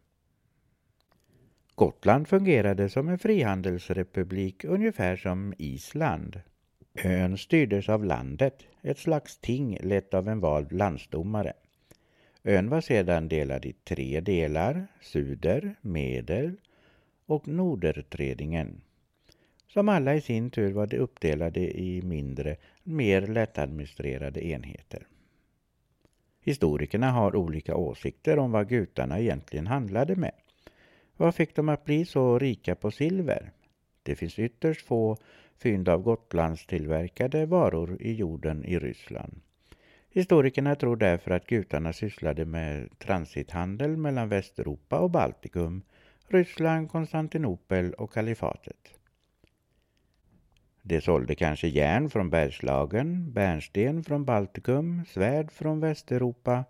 Gotland 1.75 2.29
fungerade 2.29 2.89
som 2.89 3.09
en 3.09 3.19
frihandelsrepublik 3.19 4.65
ungefär 4.65 5.17
som 5.17 5.55
Island. 5.59 6.41
Ön 6.95 7.39
styrdes 7.39 7.89
av 7.89 8.05
landet, 8.05 8.63
ett 8.83 8.99
slags 8.99 9.39
ting 9.39 9.79
lett 9.81 10.15
av 10.15 10.29
en 10.29 10.41
vald 10.41 10.73
landsdomare. 10.73 11.53
Ön 12.47 12.69
var 12.69 12.81
sedan 12.81 13.29
delad 13.29 13.67
i 13.67 13.73
tre 13.73 14.21
delar, 14.21 14.87
Suder, 15.01 15.75
Medel 15.81 16.57
och 17.27 17.49
Nordertredingen 17.49 18.81
som 19.75 19.89
alla 19.89 20.15
i 20.15 20.21
sin 20.21 20.51
tur 20.51 20.73
var 20.73 20.95
uppdelade 20.95 21.61
i 21.81 22.03
mindre, 22.03 22.57
mer 22.83 23.21
lättadministrerade 23.21 24.47
enheter. 24.47 25.07
Historikerna 26.41 27.11
har 27.11 27.37
olika 27.37 27.77
åsikter 27.77 28.39
om 28.39 28.53
vad 28.53 28.69
gutarna 28.69 29.21
egentligen 29.21 29.67
handlade 29.67 30.17
med. 30.17 30.35
Vad 31.17 31.35
fick 31.35 31.57
de 31.57 31.69
att 31.69 31.85
bli 31.85 32.05
så 32.05 32.39
rika 32.39 32.75
på 32.75 32.91
silver? 32.91 33.53
Det 34.03 34.17
finns 34.17 34.39
ytterst 34.39 34.87
få 34.87 35.17
fynd 35.59 35.89
av 35.89 36.03
Gotlandstillverkade 36.03 37.47
varor 37.47 37.97
i 38.01 38.13
jorden 38.13 38.65
i 38.65 38.79
Ryssland. 38.79 39.41
Historikerna 40.15 40.75
tror 40.75 40.97
därför 40.97 41.31
att 41.31 41.47
gutarna 41.47 41.93
sysslade 41.93 42.45
med 42.45 42.99
transithandel 42.99 43.97
mellan 43.97 44.29
Västeuropa 44.29 44.99
och 44.99 45.11
Baltikum, 45.11 45.83
Ryssland, 46.29 46.91
Konstantinopel 46.91 47.93
och 47.93 48.13
kalifatet. 48.13 48.77
De 50.83 51.01
sålde 51.01 51.35
kanske 51.35 51.69
järn 51.69 52.11
från 52.11 52.31
Bergslagen, 52.31 53.33
bärnsten 53.33 54.05
från 54.05 54.25
Baltikum, 54.25 55.05
svärd 55.09 55.51
från 55.51 55.81
Västeuropa. 55.81 56.65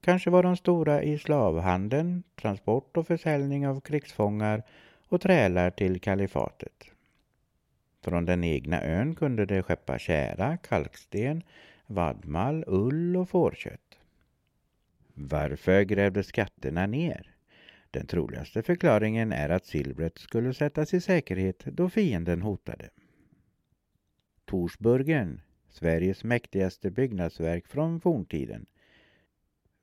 Kanske 0.00 0.30
var 0.30 0.42
de 0.42 0.56
stora 0.56 1.02
i 1.02 1.18
slavhandeln, 1.18 2.22
transport 2.36 2.96
och 2.96 3.06
försäljning 3.06 3.68
av 3.68 3.80
krigsfångar 3.80 4.62
och 5.08 5.20
trälar 5.20 5.70
till 5.70 6.00
kalifatet. 6.00 6.84
Från 8.04 8.24
den 8.24 8.44
egna 8.44 8.82
ön 8.82 9.14
kunde 9.14 9.46
de 9.46 9.62
skeppa 9.62 9.98
kära, 9.98 10.56
kalksten, 10.56 11.42
vadmal, 11.86 12.64
ull 12.66 13.16
och 13.16 13.28
fårkött. 13.28 13.98
Varför 15.14 15.82
grävdes 15.82 16.26
skatterna 16.26 16.86
ner? 16.86 17.36
Den 17.90 18.06
troligaste 18.06 18.62
förklaringen 18.62 19.32
är 19.32 19.48
att 19.48 19.66
silvret 19.66 20.18
skulle 20.18 20.54
sättas 20.54 20.94
i 20.94 21.00
säkerhet 21.00 21.64
då 21.64 21.90
fienden 21.90 22.42
hotade. 22.42 22.90
Torsburgen, 24.44 25.40
Sveriges 25.68 26.24
mäktigaste 26.24 26.90
byggnadsverk 26.90 27.66
från 27.66 28.00
forntiden, 28.00 28.66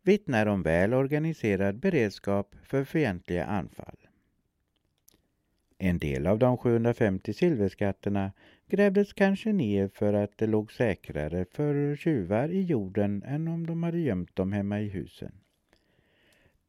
vittnar 0.03 0.45
om 0.45 0.63
väl 0.63 0.93
organiserad 0.93 1.79
beredskap 1.79 2.55
för 2.63 2.83
fientliga 2.83 3.45
anfall. 3.45 3.97
En 5.77 5.97
del 5.97 6.27
av 6.27 6.39
de 6.39 6.57
750 6.57 7.33
silverskatterna 7.33 8.31
grävdes 8.71 9.13
kanske 9.13 9.53
ner 9.53 9.87
för 9.87 10.13
att 10.13 10.37
det 10.37 10.47
låg 10.47 10.71
säkrare 10.71 11.45
för 11.45 11.95
tjuvar 11.95 12.49
i 12.49 12.61
jorden 12.61 13.23
än 13.23 13.47
om 13.47 13.67
de 13.67 13.83
hade 13.83 13.99
gömt 13.99 14.35
dem 14.35 14.51
hemma 14.51 14.81
i 14.81 14.87
husen. 14.87 15.31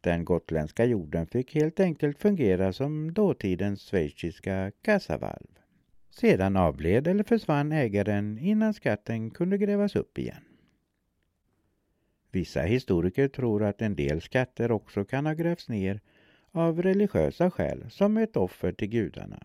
Den 0.01 0.25
gotländska 0.25 0.85
jorden 0.85 1.27
fick 1.27 1.55
helt 1.55 1.81
enkelt 1.81 2.19
fungera 2.19 2.73
som 2.73 3.13
dåtidens 3.13 3.83
schweiziska 3.83 4.73
kassavalv. 4.83 5.47
Sedan 6.11 6.57
avled 6.57 7.07
eller 7.07 7.25
försvann 7.25 7.73
ägaren 7.73 8.39
innan 8.39 8.75
skatten 8.75 9.31
kunde 9.31 9.59
grävas 9.59 9.97
upp 9.97 10.19
igen. 10.19 10.45
Vissa 12.31 12.63
historiker 12.63 13.29
tror 13.29 13.65
att 13.65 13.83
en 13.83 13.97
del 13.97 14.21
skatter 14.21 14.71
också 14.71 15.05
kan 15.05 15.27
ha 15.27 15.33
grävts 15.33 15.69
ner 15.69 16.01
av 16.51 16.83
religiösa 16.83 17.51
skäl 17.51 17.91
som 17.91 18.17
ett 18.17 18.37
offer 18.37 18.73
till 18.73 18.89
gudarna. 18.89 19.43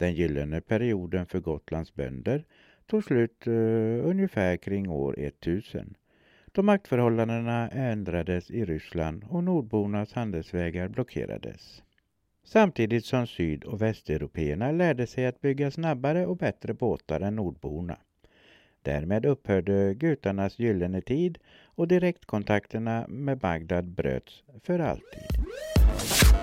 Den 0.00 0.14
gyllene 0.14 0.60
perioden 0.60 1.26
för 1.26 1.40
Gotlands 1.40 1.94
bönder 1.94 2.44
tog 2.86 3.04
slut 3.04 3.46
uh, 3.46 4.06
ungefär 4.06 4.56
kring 4.56 4.88
år 4.88 5.14
1000 5.18 5.94
då 6.52 6.62
maktförhållandena 6.62 7.68
ändrades 7.68 8.50
i 8.50 8.64
Ryssland 8.64 9.24
och 9.28 9.44
nordbornas 9.44 10.12
handelsvägar 10.12 10.88
blockerades 10.88 11.82
samtidigt 12.44 13.04
som 13.04 13.26
syd 13.26 13.64
och 13.64 13.82
västeuropeerna 13.82 14.72
lärde 14.72 15.06
sig 15.06 15.26
att 15.26 15.40
bygga 15.40 15.70
snabbare 15.70 16.26
och 16.26 16.36
bättre 16.36 16.74
båtar 16.74 17.20
än 17.20 17.36
nordborna. 17.36 17.96
Därmed 18.82 19.26
upphörde 19.26 19.94
gutarnas 19.94 20.58
gyllene 20.58 21.00
tid 21.00 21.38
och 21.64 21.88
direktkontakterna 21.88 23.06
med 23.08 23.38
Bagdad 23.38 23.84
bröts 23.84 24.42
för 24.62 24.78
alltid. 24.78 26.39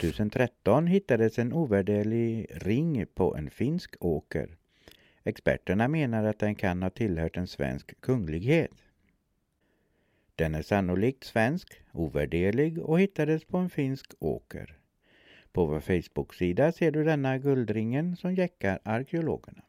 –2013 0.00 0.86
hittades 0.86 1.38
en 1.38 1.52
ovärderlig 1.52 2.46
ring 2.50 3.06
på 3.14 3.36
en 3.36 3.50
finsk 3.50 3.96
åker. 4.00 4.56
Experterna 5.24 5.88
menar 5.88 6.24
att 6.24 6.38
den 6.38 6.54
kan 6.54 6.82
ha 6.82 6.90
tillhört 6.90 7.36
en 7.36 7.46
svensk 7.46 8.00
kunglighet. 8.00 8.84
Den 10.34 10.54
är 10.54 10.62
sannolikt 10.62 11.24
svensk, 11.24 11.82
ovärderlig 11.92 12.78
och 12.78 13.00
hittades 13.00 13.44
på 13.44 13.58
en 13.58 13.70
finsk 13.70 14.14
åker. 14.18 14.78
På 15.52 15.66
vår 15.66 15.80
Facebook-sida 15.80 16.72
ser 16.72 16.90
du 16.90 17.04
denna 17.04 17.38
guldringen 17.38 18.16
som 18.16 18.34
jäckar 18.34 18.78
arkeologerna. 18.82 19.62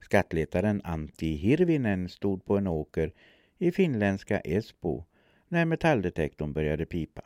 Skattletaren 0.00 0.80
Antti 0.84 1.34
Hirvinen 1.34 2.08
stod 2.08 2.44
på 2.44 2.56
en 2.56 2.66
åker 2.66 3.12
i 3.58 3.72
finländska 3.72 4.40
Esbo 4.40 5.04
när 5.48 5.64
metalldetektorn 5.64 6.52
började 6.52 6.86
pipa. 6.86 7.22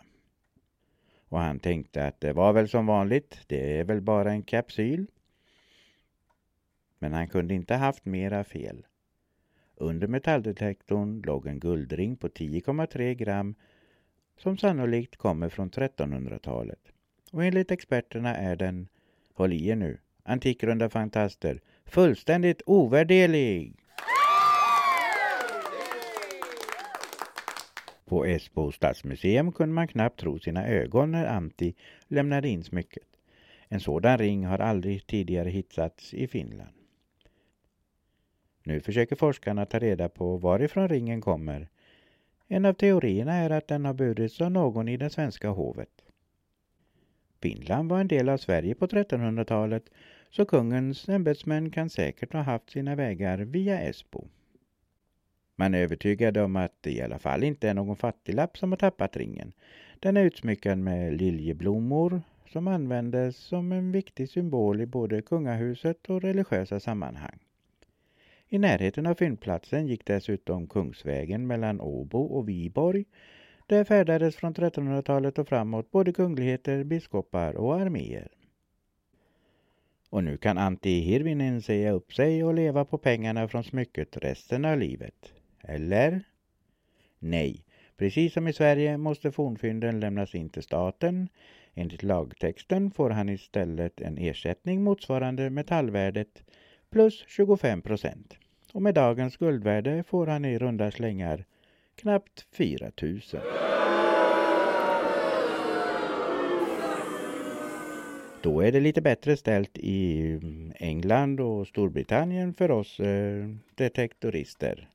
Och 1.28 1.40
han 1.40 1.59
tänkte 1.59 2.06
att 2.06 2.21
det 2.21 2.33
var 2.33 2.52
väl 2.52 2.68
som 2.68 2.87
vanligt, 2.87 3.38
det 3.47 3.78
är 3.78 3.85
väl 3.85 4.00
bara 4.00 4.33
en 4.33 4.42
kapsyl. 4.42 5.06
Men 6.99 7.12
han 7.12 7.28
kunde 7.28 7.54
inte 7.54 7.75
haft 7.75 8.04
mera 8.04 8.45
fel. 8.45 8.87
Under 9.75 10.06
metalldetektorn 10.06 11.23
låg 11.23 11.47
en 11.47 11.61
guldring 11.61 12.16
på 12.16 12.28
10,3 12.28 13.14
gram 13.14 13.54
som 14.37 14.59
sannolikt 14.59 15.16
kommer 15.16 15.49
från 15.49 15.71
1300-talet. 15.71 16.92
Och 17.33 17.45
enligt 17.45 17.71
experterna 17.71 18.37
är 18.37 18.56
den, 18.56 18.88
håll 19.35 19.52
i 19.52 19.68
er 19.68 19.76
nu, 19.76 19.99
Antikrunda 20.23 20.90
fantaster, 20.90 21.61
fullständigt 21.85 22.62
ovärderlig. 22.66 23.86
På 28.07 28.27
Esbo 28.27 28.73
stadsmuseum 28.73 29.53
kunde 29.53 29.75
man 29.75 29.89
knappt 29.89 30.21
tro 30.21 30.39
sina 30.39 30.67
ögon 30.67 31.11
när 31.11 31.27
Antti 31.27 31.75
lämnade 32.09 32.49
in 32.49 32.65
smycket. 32.65 33.09
En 33.69 33.81
sådan 33.81 34.19
ring 34.19 34.47
har 34.47 34.59
aldrig 34.59 35.07
tidigare 35.07 35.51
hittats 35.51 36.15
i 36.15 36.27
Finland. 36.27 36.71
Nu 38.63 38.81
försöker 38.81 39.17
forskarna 39.17 39.67
ta 39.67 39.79
reda 39.79 40.09
på 40.09 40.37
varifrån 40.37 40.89
ringen 40.89 41.21
kommer. 41.21 41.69
En 42.49 42.65
av 42.65 42.73
teorierna 42.73 43.35
är 43.35 43.51
att 43.51 43.69
den 43.69 43.85
har 43.85 43.95
burits 43.95 44.41
av 44.41 44.51
någon 44.51 44.89
i 44.89 44.97
det 44.97 45.11
svenska 45.11 45.49
hovet. 45.49 46.05
Finland 47.41 47.91
var 47.91 48.01
en 48.01 48.09
del 48.09 48.29
av 48.29 48.37
Sverige 48.37 48.75
på 48.75 48.87
1300-talet 48.87 49.91
så 50.31 50.45
kungens 50.45 51.09
ämbetsmän 51.09 51.71
kan 51.71 51.91
säkert 51.91 52.33
ha 52.33 52.41
haft 52.41 52.71
sina 52.71 52.95
vägar 52.95 53.39
via 53.39 53.81
Esbo. 53.81 54.29
Man 55.59 55.75
är 55.75 55.79
övertygad 55.79 56.37
om 56.37 56.57
att 56.57 56.73
det 56.81 56.91
i 56.91 57.03
alla 57.03 57.19
fall 57.19 57.45
inte 57.45 57.69
är 57.69 57.75
någon 57.75 57.97
fattiglapp 57.97 58.59
som 58.59 58.73
har 58.73 58.77
tappat 58.77 59.17
ringen. 59.17 59.53
Den 60.01 60.17
är 60.17 60.25
utsmyckad 60.25 60.79
med 60.79 61.17
liljeblommor 61.17 62.23
som 62.47 62.69
användes 62.69 63.37
som 63.37 63.73
en 63.73 63.93
viktig 63.93 64.29
symbol 64.29 64.81
i 64.81 64.87
både 64.87 65.23
kungahuset 65.23 66.11
och 66.11 66.23
religiösa 66.23 66.81
sammanhang. 66.81 67.39
I 68.49 68.59
närheten 68.59 69.07
av 69.07 69.15
fyndplatsen 69.15 69.87
gick 69.87 70.07
dessutom 70.07 70.67
Kungsvägen 70.67 71.47
mellan 71.47 71.81
Åbo 71.81 72.23
och 72.23 72.49
Viborg. 72.49 73.05
Där 73.67 73.85
färdades 73.85 74.37
från 74.37 74.55
1300-talet 74.55 75.39
och 75.39 75.49
framåt 75.49 75.91
både 75.91 76.13
kungligheter, 76.13 76.85
biskopar 76.85 77.55
och 77.55 77.81
arméer. 77.81 78.29
Och 80.11 80.25
nu 80.25 80.37
kan 80.37 80.59
Antti 80.59 81.01
Hirvinen 81.01 81.63
säga 81.63 81.93
upp 81.93 82.15
sig 82.15 82.45
och 82.45 82.55
leva 82.55 82.85
på 82.85 82.99
pengarna 82.99 83.49
från 83.49 83.65
smycket 83.65 84.17
resten 84.17 84.65
av 84.65 84.79
livet. 84.79 85.33
Eller? 85.67 86.21
Nej. 87.19 87.65
Precis 87.97 88.33
som 88.33 88.49
i 88.49 88.53
Sverige 88.53 88.99
måste 88.99 89.33
fornfynden 89.33 90.01
lämnas 90.01 90.35
in 90.35 90.49
till 90.49 90.63
staten. 90.63 91.29
Enligt 91.75 92.03
lagtexten 92.03 92.91
får 92.91 93.11
han 93.11 93.29
istället 93.29 94.01
en 94.01 94.19
ersättning 94.19 94.83
motsvarande 94.83 95.51
metallvärdet 95.51 96.43
plus 96.91 97.25
25 97.29 97.83
procent. 97.83 98.39
Och 98.73 98.83
med 98.83 98.95
dagens 98.95 99.37
guldvärde 99.37 100.03
får 100.03 100.27
han 100.27 100.45
i 100.45 100.59
runda 100.59 100.91
slängar 100.91 101.45
knappt 101.95 102.47
4 102.53 102.91
000. 103.03 103.21
Då 108.43 108.61
är 108.61 108.73
det 108.73 108.81
lite 108.81 109.00
bättre 109.00 109.37
ställt 109.37 109.79
i 109.79 110.41
England 110.75 111.41
och 111.41 111.67
Storbritannien 111.67 112.55
för 112.55 112.71
oss 112.71 113.00
eh, 113.00 113.49
detektorister. 113.75 114.89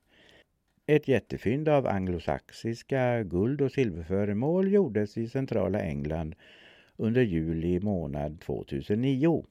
Ett 0.92 1.08
jättefynd 1.08 1.68
av 1.68 1.86
anglosaxiska 1.86 3.22
guld 3.22 3.60
och 3.60 3.72
silverföremål 3.72 4.72
gjordes 4.72 5.18
i 5.18 5.28
centrala 5.28 5.80
England 5.80 6.34
under 6.96 7.22
juli 7.22 7.80
månad 7.80 8.40
2009. 8.40 9.44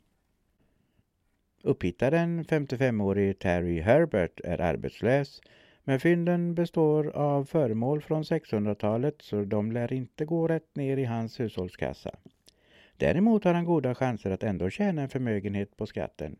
Upphittaren, 1.63 2.45
55-årig 2.45 3.39
Terry 3.39 3.79
Herbert, 3.79 4.39
är 4.43 4.61
arbetslös 4.61 5.41
men 5.83 5.99
fynden 5.99 6.55
består 6.55 7.07
av 7.07 7.45
föremål 7.45 8.01
från 8.01 8.23
600-talet 8.23 9.15
så 9.21 9.43
de 9.43 9.71
lär 9.71 9.93
inte 9.93 10.25
gå 10.25 10.47
rätt 10.47 10.75
ner 10.75 10.97
i 10.97 11.05
hans 11.05 11.39
hushållskassa. 11.39 12.11
Däremot 12.97 13.43
har 13.43 13.53
han 13.53 13.65
goda 13.65 13.95
chanser 13.95 14.31
att 14.31 14.43
ändå 14.43 14.69
tjäna 14.69 15.01
en 15.01 15.09
förmögenhet 15.09 15.77
på 15.77 15.85
skatten 15.85 16.35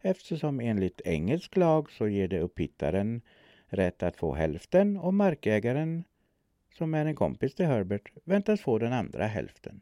eftersom 0.00 0.60
enligt 0.60 1.00
engelsk 1.04 1.56
lag 1.56 1.90
så 1.90 2.08
ger 2.08 2.28
det 2.28 2.40
upphittaren 2.40 3.22
rätt 3.68 4.02
att 4.02 4.16
få 4.16 4.34
hälften 4.34 4.96
och 4.96 5.14
markägaren, 5.14 6.04
som 6.74 6.94
är 6.94 7.06
en 7.06 7.14
kompis 7.14 7.54
till 7.54 7.66
Herbert, 7.66 8.12
väntas 8.24 8.60
få 8.60 8.78
den 8.78 8.92
andra 8.92 9.26
hälften. 9.26 9.80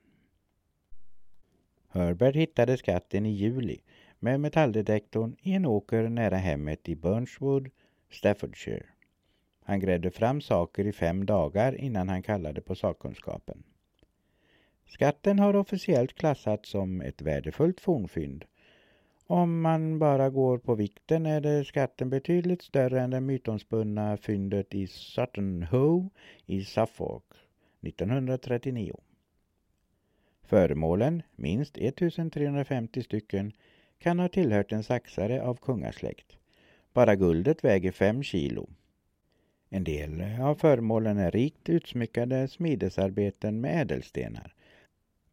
Herbert 1.88 2.36
hittade 2.36 2.76
skatten 2.76 3.26
i 3.26 3.30
juli 3.30 3.80
med 4.18 4.40
metalldetektorn 4.40 5.36
i 5.42 5.52
en 5.52 5.66
åker 5.66 6.08
nära 6.08 6.36
hemmet 6.36 6.88
i 6.88 6.96
Burnswood, 6.96 7.70
Staffordshire. 8.10 8.86
Han 9.64 9.80
grävde 9.80 10.10
fram 10.10 10.40
saker 10.40 10.86
i 10.86 10.92
fem 10.92 11.26
dagar 11.26 11.80
innan 11.80 12.08
han 12.08 12.22
kallade 12.22 12.60
på 12.60 12.74
sakkunskapen. 12.74 13.62
Skatten 14.86 15.38
har 15.38 15.56
officiellt 15.56 16.14
klassats 16.14 16.70
som 16.70 17.00
ett 17.00 17.22
värdefullt 17.22 17.80
fornfynd 17.80 18.44
om 19.26 19.60
man 19.60 19.98
bara 19.98 20.30
går 20.30 20.58
på 20.58 20.74
vikten 20.74 21.26
är 21.26 21.40
det 21.40 21.64
skatten 21.64 22.10
betydligt 22.10 22.62
större 22.62 23.00
än 23.00 23.10
det 23.10 23.20
mytomspunna 23.20 24.16
fyndet 24.16 24.74
i 24.74 24.86
Sutton 24.86 25.62
Hoo 25.62 26.10
i 26.46 26.64
Suffolk 26.64 27.24
1939. 27.80 28.94
Föremålen, 30.42 31.22
minst 31.36 31.78
1350 31.78 33.02
stycken, 33.02 33.52
kan 33.98 34.18
ha 34.18 34.28
tillhört 34.28 34.72
en 34.72 34.82
saxare 34.82 35.42
av 35.42 35.54
kungasläkt. 35.54 36.36
Bara 36.92 37.14
guldet 37.16 37.64
väger 37.64 37.92
5 37.92 38.22
kilo. 38.22 38.68
En 39.68 39.84
del 39.84 40.24
av 40.40 40.54
föremålen 40.54 41.18
är 41.18 41.30
rikt 41.30 41.68
utsmyckade 41.68 42.48
smidesarbeten 42.48 43.60
med 43.60 43.80
ädelstenar 43.80 44.54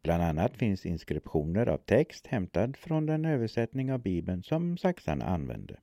Bland 0.02 0.22
annat 0.22 0.56
finns 0.56 0.86
inskriptioner 0.86 1.66
av 1.66 1.78
text 1.78 2.26
hämtad 2.26 2.76
från 2.76 3.06
den 3.06 3.24
översättning 3.24 3.92
av 3.92 3.98
Bibeln 3.98 4.42
som 4.42 4.76
saxarna 4.78 5.24
använde. 5.24 5.76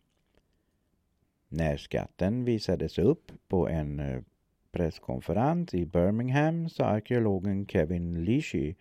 När 1.48 1.78
skatten 1.78 2.46
visades 2.46 2.98
upp 2.98 3.32
på 3.48 3.68
en 3.68 4.00
eh, 4.00 4.22
presskonferens 4.72 5.74
i 5.74 5.86
Birmingham 5.86 6.70
sa 6.70 6.86
arkeologen 6.86 7.68
Kevin 7.68 8.24
Leachy 8.24 8.76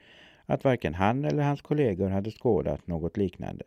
att 0.46 0.64
varken 0.64 0.94
han 0.94 1.24
eller 1.24 1.42
hans 1.42 1.62
kollegor 1.62 2.08
hade 2.08 2.30
skådat 2.30 2.86
något 2.86 3.16
liknande. 3.16 3.64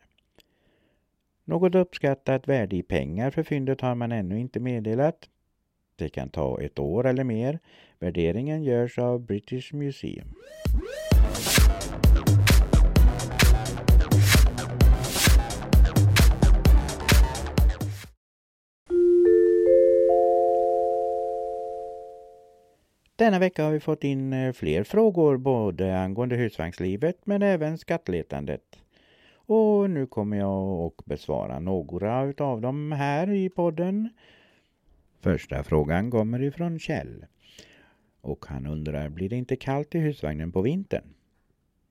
Något 1.43 1.75
uppskattat 1.75 2.47
värde 2.47 2.75
i 2.75 2.83
pengar 2.83 3.31
för 3.31 3.43
fyndet 3.43 3.81
har 3.81 3.95
man 3.95 4.11
ännu 4.11 4.39
inte 4.39 4.59
meddelat. 4.59 5.29
Det 5.95 6.09
kan 6.09 6.29
ta 6.29 6.61
ett 6.61 6.79
år 6.79 7.07
eller 7.07 7.23
mer. 7.23 7.59
Värderingen 7.99 8.63
görs 8.63 8.99
av 8.99 9.19
British 9.19 9.73
Museum. 9.73 10.27
Denna 23.21 23.39
vecka 23.39 23.63
har 23.63 23.71
vi 23.71 23.79
fått 23.79 24.03
in 24.03 24.33
eh, 24.33 24.53
fler 24.53 24.83
frågor 24.83 25.37
både 25.37 25.99
angående 25.99 26.35
husvagnslivet 26.35 27.17
men 27.23 27.41
även 27.41 27.77
skattletandet. 27.77 28.79
Och 29.33 29.89
nu 29.89 30.07
kommer 30.07 30.37
jag 30.37 30.85
att 30.85 31.05
besvara 31.05 31.59
några 31.59 32.33
av 32.37 32.61
dem 32.61 32.91
här 32.91 33.31
i 33.31 33.49
podden. 33.49 34.09
Första 35.19 35.63
frågan 35.63 36.11
kommer 36.11 36.41
ifrån 36.41 36.79
Kjell. 36.79 37.25
Och 38.21 38.45
han 38.45 38.67
undrar, 38.67 39.09
blir 39.09 39.29
det 39.29 39.35
inte 39.35 39.55
kallt 39.55 39.95
i 39.95 39.99
husvagnen 39.99 40.51
på 40.51 40.61
vintern? 40.61 41.13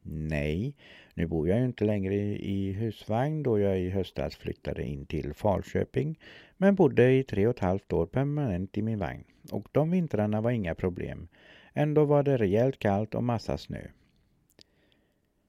Nej, 0.02 0.74
nu 1.14 1.26
bor 1.26 1.48
jag 1.48 1.58
ju 1.58 1.64
inte 1.64 1.84
längre 1.84 2.14
i 2.14 2.72
husvagn 2.72 3.42
då 3.42 3.58
jag 3.58 3.80
i 3.80 3.90
höstas 3.90 4.36
flyttade 4.36 4.84
in 4.84 5.06
till 5.06 5.34
Falköping 5.34 6.18
men 6.56 6.74
bodde 6.74 7.12
i 7.12 7.22
tre 7.22 7.46
och 7.46 7.54
ett 7.54 7.60
halvt 7.60 7.92
år 7.92 8.06
permanent 8.06 8.78
i 8.78 8.82
min 8.82 8.98
vagn 8.98 9.24
och 9.52 9.68
de 9.72 9.90
vintrarna 9.90 10.40
var 10.40 10.50
inga 10.50 10.74
problem. 10.74 11.28
Ändå 11.74 12.04
var 12.04 12.22
det 12.22 12.36
rejält 12.36 12.78
kallt 12.78 13.14
och 13.14 13.24
massa 13.24 13.58
snö. 13.58 13.80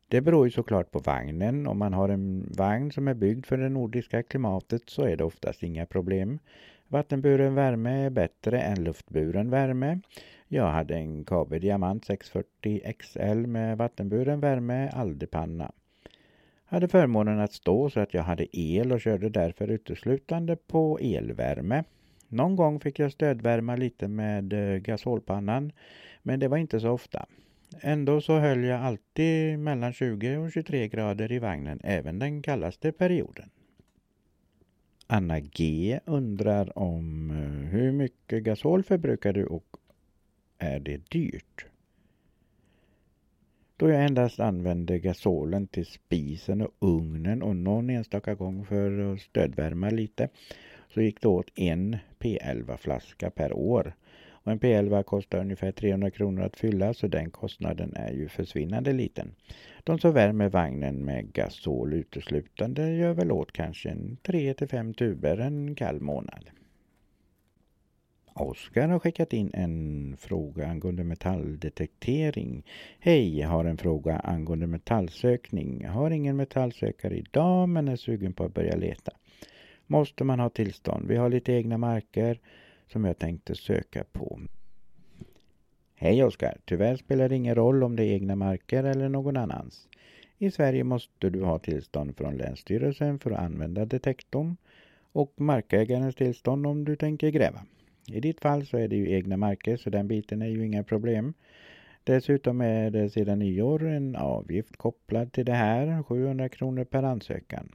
Det 0.08 0.22
beror 0.22 0.46
ju 0.46 0.52
såklart 0.52 0.92
på 0.92 1.00
vagnen. 1.00 1.68
Om 1.68 1.80
man 1.80 1.94
har 1.94 2.10
en 2.10 2.50
vagn 2.58 2.92
som 2.92 3.08
är 3.08 3.14
byggd 3.14 3.46
för 3.46 3.58
det 3.58 3.70
nordiska 3.70 4.24
klimatet 4.24 4.90
så 4.90 5.02
är 5.02 5.18
det 5.18 5.24
oftast 5.24 5.64
inga 5.64 5.86
problem. 5.86 6.40
Vattenburen 6.88 7.56
värme 7.56 8.06
är 8.06 8.10
bättre 8.10 8.62
än 8.62 8.84
luftburen 8.84 9.50
värme. 9.50 10.00
Jag 10.54 10.72
hade 10.72 10.96
en 10.96 11.26
KB 11.26 11.60
Diamant 11.60 12.06
640 12.06 12.94
XL 13.00 13.48
med 13.48 13.78
vattenburen 13.78 14.40
värme 14.40 14.90
aldepanna. 14.90 15.72
Hade 16.66 16.88
förmånen 16.88 17.40
att 17.40 17.54
stå 17.54 17.90
så 17.90 18.00
att 18.00 18.14
jag 18.14 18.24
hade 18.24 18.58
el 18.60 18.92
och 18.92 19.02
körde 19.02 19.30
därför 19.30 19.68
uteslutande 19.68 20.56
på 20.56 21.00
elvärme. 21.02 21.84
Någon 22.28 22.56
gång 22.56 22.80
fick 22.80 23.00
jag 23.00 23.12
stödvärma 23.12 23.76
lite 23.76 24.08
med 24.08 24.54
eh, 24.54 24.78
gasolpannan, 24.78 25.72
men 26.24 26.40
det 26.40 26.48
var 26.48 26.58
inte 26.58 26.80
så 26.80 26.90
ofta. 26.90 27.26
Ändå 27.82 28.22
så 28.22 28.40
höll 28.40 28.64
jag 28.64 28.82
alltid 28.82 29.60
mellan 29.60 29.94
20 29.94 30.38
och 30.38 30.52
23 30.52 30.88
grader 30.88 31.32
i 31.32 31.40
vagnen, 31.40 31.80
även 31.84 32.20
den 32.20 32.42
kallaste 32.42 32.92
perioden. 32.92 33.50
Anna 35.08 35.40
G 35.40 36.00
undrar 36.06 36.78
om 36.78 37.32
eh, 37.32 37.70
hur 37.72 37.92
mycket 37.92 38.44
gasol 38.44 38.84
förbrukar 38.84 39.34
du 39.34 39.46
och 39.46 39.78
är 40.62 40.80
det 40.80 41.10
dyrt? 41.10 41.66
Då 43.78 43.90
jag 43.90 44.06
endast 44.06 44.40
använde 44.40 45.00
gasolen 45.00 45.68
till 45.68 45.86
spisen 45.86 46.62
och 46.62 46.72
ugnen 46.80 47.42
och 47.42 47.56
någon 47.56 47.90
enstaka 47.90 48.36
gång 48.36 48.66
för 48.66 49.14
att 49.14 49.22
stödvärma 49.22 49.90
lite 49.90 50.30
så 50.94 51.02
gick 51.02 51.22
det 51.22 51.28
åt 51.28 51.52
en 51.56 51.98
P11-flaska 52.20 53.30
per 53.30 53.54
år. 53.54 53.94
Och 54.44 54.52
en 54.52 54.60
P11 54.60 55.04
kostar 55.04 55.40
ungefär 55.40 55.72
300 55.72 56.12
kronor 56.12 56.44
att 56.44 56.58
fylla 56.58 56.94
så 56.94 57.08
den 57.08 57.32
kostnaden 57.32 57.94
är 57.96 58.12
ju 58.12 58.30
försvinnande 58.30 58.94
liten. 58.94 59.36
De 59.84 60.00
som 60.00 60.14
värmer 60.14 60.50
vagnen 60.50 61.06
med 61.06 61.34
gasol 61.34 61.94
uteslutande 61.94 62.94
gör 62.94 63.14
väl 63.14 63.32
åt 63.32 63.52
kanske 63.52 63.98
3 64.22 64.54
till 64.54 64.68
5 64.68 64.94
tuber 64.94 65.38
en 65.38 65.76
kall 65.76 66.02
månad. 66.02 66.50
Oskar 68.34 68.88
har 68.88 69.00
skickat 69.00 69.34
in 69.34 69.52
en 69.54 70.18
fråga 70.20 70.68
angående 70.68 71.04
metalldetektering. 71.04 72.66
Hej, 73.00 73.40
jag 73.40 73.50
har 73.50 73.66
en 73.66 73.78
fråga 73.78 74.20
angående 74.20 74.68
metallsökning. 74.68 75.82
Jag 75.82 75.92
har 75.92 76.12
ingen 76.12 76.38
metallsökare 76.38 77.18
idag 77.18 77.70
men 77.70 77.88
är 77.88 77.96
sugen 77.96 78.34
på 78.34 78.44
att 78.44 78.54
börja 78.54 78.76
leta. 78.76 79.12
Måste 79.88 80.24
man 80.24 80.40
ha 80.40 80.50
tillstånd? 80.50 81.08
Vi 81.08 81.16
har 81.16 81.30
lite 81.30 81.54
egna 81.54 81.78
marker 81.78 82.40
som 82.92 83.06
jag 83.06 83.18
tänkte 83.18 83.56
söka 83.56 84.04
på. 84.12 84.40
Hej 85.96 86.24
Oskar! 86.24 86.58
Tyvärr 86.66 86.96
spelar 86.96 87.30
det 87.30 87.36
ingen 87.36 87.56
roll 87.56 87.84
om 87.84 87.96
det 87.96 88.04
är 88.04 88.14
egna 88.14 88.36
marker 88.36 88.84
eller 88.84 89.10
någon 89.10 89.38
annans. 89.38 89.88
I 90.38 90.52
Sverige 90.52 90.84
måste 90.84 91.30
du 91.30 91.44
ha 91.44 91.60
tillstånd 91.60 92.18
från 92.18 92.38
Länsstyrelsen 92.38 93.20
för 93.20 93.32
att 93.32 93.40
använda 93.40 93.86
detektorn 93.86 94.58
och 95.12 95.34
markägarens 95.42 96.16
tillstånd 96.16 96.68
om 96.68 96.86
du 96.86 96.96
tänker 96.96 97.30
gräva. 97.30 97.62
I 98.08 98.20
ditt 98.20 98.42
fall 98.42 98.66
så 98.66 98.78
är 98.78 98.88
det 98.88 98.96
ju 98.96 99.12
egna 99.12 99.38
marker 99.38 99.78
så 99.78 99.90
den 99.90 100.08
biten 100.08 100.42
är 100.42 100.48
ju 100.48 100.66
inga 100.66 100.84
problem. 100.84 101.34
Dessutom 102.04 102.62
är 102.62 102.90
det 102.92 103.10
sedan 103.10 103.40
nyår 103.40 103.88
en 103.88 104.16
avgift 104.16 104.78
kopplad 104.78 105.32
till 105.32 105.46
det 105.46 105.54
här, 105.54 106.04
700 106.04 106.50
kronor 106.50 106.84
per 106.84 107.04
ansökan. 107.04 107.72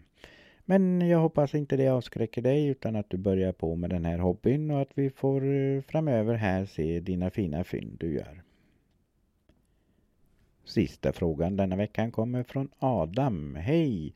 Men 0.65 1.09
jag 1.09 1.19
hoppas 1.19 1.55
inte 1.55 1.77
det 1.77 1.89
avskräcker 1.89 2.43
dig 2.43 2.67
utan 2.67 2.97
att 2.97 3.11
du 3.11 3.17
börjar 3.17 3.53
på 3.53 3.77
med 3.77 3.91
den 3.91 4.05
här 4.05 4.19
hobbyn 4.19 4.71
och 4.71 4.81
att 4.81 4.91
vi 4.95 5.11
får 5.11 5.55
eh, 5.55 5.83
framöver 5.83 6.35
här 6.35 6.65
se 6.65 7.01
dina 7.01 7.31
fina 7.31 7.65
fynd 7.65 7.97
du 8.01 8.15
gör. 8.15 8.43
Sista 10.65 11.13
frågan 11.13 11.57
denna 11.57 11.77
veckan 11.77 12.13
kommer 12.13 12.43
från 12.43 12.69
Adam. 12.79 13.55
Hej! 13.55 14.15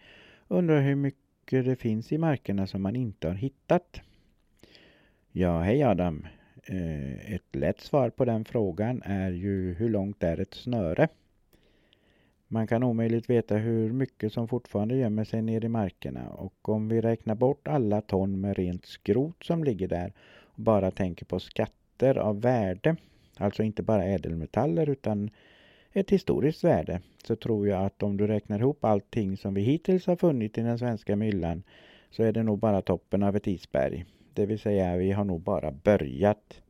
Undrar 0.48 0.80
hur 0.80 0.94
mycket 0.94 1.64
det 1.64 1.76
finns 1.76 2.12
i 2.12 2.18
markerna 2.18 2.66
som 2.66 2.82
man 2.82 2.96
inte 2.96 3.28
har 3.28 3.34
hittat? 3.34 4.00
Ja, 5.32 5.60
hej 5.60 5.82
Adam. 5.82 6.26
Eh, 6.64 7.34
ett 7.34 7.56
lätt 7.56 7.80
svar 7.80 8.10
på 8.10 8.24
den 8.24 8.44
frågan 8.44 9.02
är 9.04 9.30
ju 9.30 9.74
hur 9.74 9.88
långt 9.88 10.22
är 10.22 10.40
ett 10.40 10.54
snöre? 10.54 11.08
Man 12.48 12.66
kan 12.66 12.82
omöjligt 12.82 13.30
veta 13.30 13.56
hur 13.56 13.92
mycket 13.92 14.32
som 14.32 14.48
fortfarande 14.48 14.96
gömmer 14.96 15.24
sig 15.24 15.42
ner 15.42 15.64
i 15.64 15.68
markerna 15.68 16.28
och 16.28 16.68
om 16.68 16.88
vi 16.88 17.00
räknar 17.00 17.34
bort 17.34 17.68
alla 17.68 18.00
ton 18.00 18.40
med 18.40 18.56
rent 18.56 18.86
skrot 18.86 19.44
som 19.44 19.64
ligger 19.64 19.88
där 19.88 20.12
och 20.40 20.62
bara 20.62 20.90
tänker 20.90 21.24
på 21.26 21.40
skatter 21.40 22.18
av 22.18 22.40
värde, 22.40 22.96
alltså 23.36 23.62
inte 23.62 23.82
bara 23.82 24.04
ädelmetaller 24.04 24.88
utan 24.88 25.30
ett 25.92 26.10
historiskt 26.10 26.64
värde, 26.64 27.00
så 27.24 27.36
tror 27.36 27.68
jag 27.68 27.84
att 27.84 28.02
om 28.02 28.16
du 28.16 28.26
räknar 28.26 28.58
ihop 28.58 28.84
allting 28.84 29.36
som 29.36 29.54
vi 29.54 29.60
hittills 29.60 30.06
har 30.06 30.16
funnit 30.16 30.58
i 30.58 30.60
den 30.60 30.78
svenska 30.78 31.16
myllan 31.16 31.62
så 32.10 32.22
är 32.22 32.32
det 32.32 32.42
nog 32.42 32.58
bara 32.58 32.82
toppen 32.82 33.22
av 33.22 33.36
ett 33.36 33.46
isberg. 33.46 34.04
Det 34.34 34.46
vill 34.46 34.58
säga, 34.58 34.96
vi 34.96 35.12
har 35.12 35.24
nog 35.24 35.40
bara 35.40 35.70
börjat. 35.70 36.60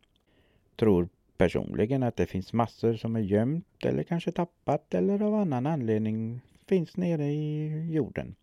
Tror 0.76 1.08
personligen 1.36 2.02
att 2.02 2.16
det 2.16 2.26
finns 2.26 2.52
massor 2.52 2.94
som 2.94 3.16
är 3.16 3.20
gömt 3.20 3.84
eller 3.84 4.02
kanske 4.02 4.32
tappat 4.32 4.94
eller 4.94 5.22
av 5.22 5.34
annan 5.34 5.66
anledning 5.66 6.40
finns 6.68 6.96
nere 6.96 7.24
i 7.24 7.68
jorden. 7.90 8.34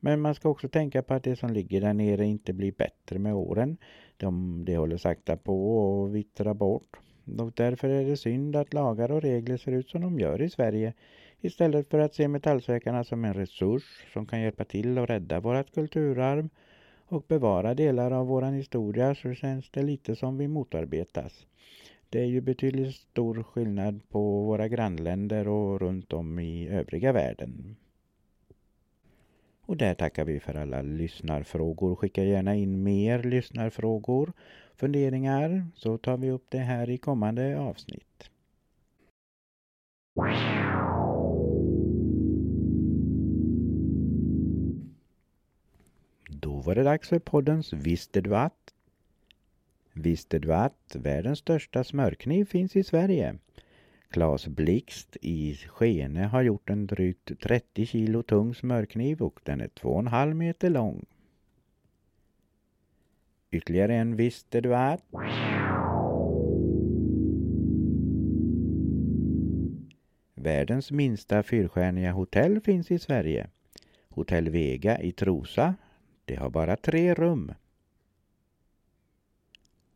Men 0.00 0.20
man 0.20 0.34
ska 0.34 0.48
också 0.48 0.68
tänka 0.68 1.02
på 1.02 1.14
att 1.14 1.22
det 1.22 1.36
som 1.36 1.52
ligger 1.52 1.80
där 1.80 1.94
nere 1.94 2.24
inte 2.24 2.52
blir 2.52 2.72
bättre 2.72 3.18
med 3.18 3.34
åren. 3.34 3.76
De, 4.16 4.64
de 4.64 4.76
håller 4.76 4.96
sakta 4.96 5.36
på 5.36 6.04
att 6.04 6.12
vittra 6.12 6.54
bort. 6.54 6.96
Och 7.38 7.52
därför 7.54 7.88
är 7.88 8.04
det 8.04 8.16
synd 8.16 8.56
att 8.56 8.74
lagar 8.74 9.10
och 9.10 9.22
regler 9.22 9.56
ser 9.56 9.72
ut 9.72 9.88
som 9.88 10.00
de 10.00 10.20
gör 10.20 10.42
i 10.42 10.50
Sverige 10.50 10.92
istället 11.40 11.90
för 11.90 11.98
att 11.98 12.14
se 12.14 12.28
metallsökarna 12.28 13.04
som 13.04 13.24
en 13.24 13.34
resurs 13.34 14.06
som 14.12 14.26
kan 14.26 14.40
hjälpa 14.40 14.64
till 14.64 14.98
att 14.98 15.10
rädda 15.10 15.40
vårt 15.40 15.74
kulturarv 15.74 16.48
och 17.08 17.24
bevara 17.28 17.74
delar 17.74 18.10
av 18.10 18.26
vår 18.26 18.42
historia 18.42 19.14
så 19.14 19.34
känns 19.34 19.70
det 19.70 19.82
lite 19.82 20.16
som 20.16 20.38
vi 20.38 20.48
motarbetas. 20.48 21.46
Det 22.10 22.20
är 22.20 22.26
ju 22.26 22.40
betydligt 22.40 22.94
stor 22.94 23.42
skillnad 23.42 24.00
på 24.08 24.42
våra 24.42 24.68
grannländer 24.68 25.48
och 25.48 25.80
runt 25.80 26.12
om 26.12 26.38
i 26.38 26.68
övriga 26.68 27.12
världen. 27.12 27.76
Och 29.66 29.76
där 29.76 29.94
tackar 29.94 30.24
vi 30.24 30.40
för 30.40 30.54
alla 30.54 30.82
lyssnarfrågor. 30.82 31.96
Skicka 31.96 32.24
gärna 32.24 32.54
in 32.54 32.82
mer 32.82 33.22
lyssnarfrågor, 33.22 34.32
funderingar, 34.74 35.66
så 35.74 35.98
tar 35.98 36.16
vi 36.16 36.30
upp 36.30 36.46
det 36.48 36.58
här 36.58 36.90
i 36.90 36.98
kommande 36.98 37.58
avsnitt. 37.58 38.30
Var 46.66 46.74
det 46.74 46.82
dags 46.82 47.08
för 47.08 47.18
poddens 47.18 47.72
Visste 47.72 48.20
du 48.20 48.36
att? 48.36 48.74
Visste 49.92 50.38
du 50.38 50.54
att 50.54 50.96
världens 50.98 51.38
största 51.38 51.84
smörkniv 51.84 52.44
finns 52.44 52.76
i 52.76 52.82
Sverige? 52.82 53.38
Claes 54.10 54.46
Blixt 54.46 55.16
i 55.22 55.54
Skene 55.54 56.24
har 56.24 56.42
gjort 56.42 56.70
en 56.70 56.86
drygt 56.86 57.40
30 57.40 57.86
kilo 57.86 58.22
tung 58.22 58.54
smörkniv 58.54 59.22
och 59.22 59.40
den 59.42 59.60
är 59.60 59.68
2,5 59.68 60.34
meter 60.34 60.70
lång. 60.70 61.04
Ytterligare 63.50 63.94
en 63.94 64.16
visste 64.16 64.60
du 64.60 64.74
att? 64.74 65.04
Världens 70.34 70.90
minsta 70.90 71.42
fyrstjärniga 71.42 72.12
hotell 72.12 72.60
finns 72.60 72.90
i 72.90 72.98
Sverige. 72.98 73.46
Hotell 74.08 74.48
Vega 74.48 75.00
i 75.00 75.12
Trosa. 75.12 75.74
Det 76.26 76.36
har 76.36 76.50
bara 76.50 76.76
tre 76.76 77.14
rum. 77.14 77.52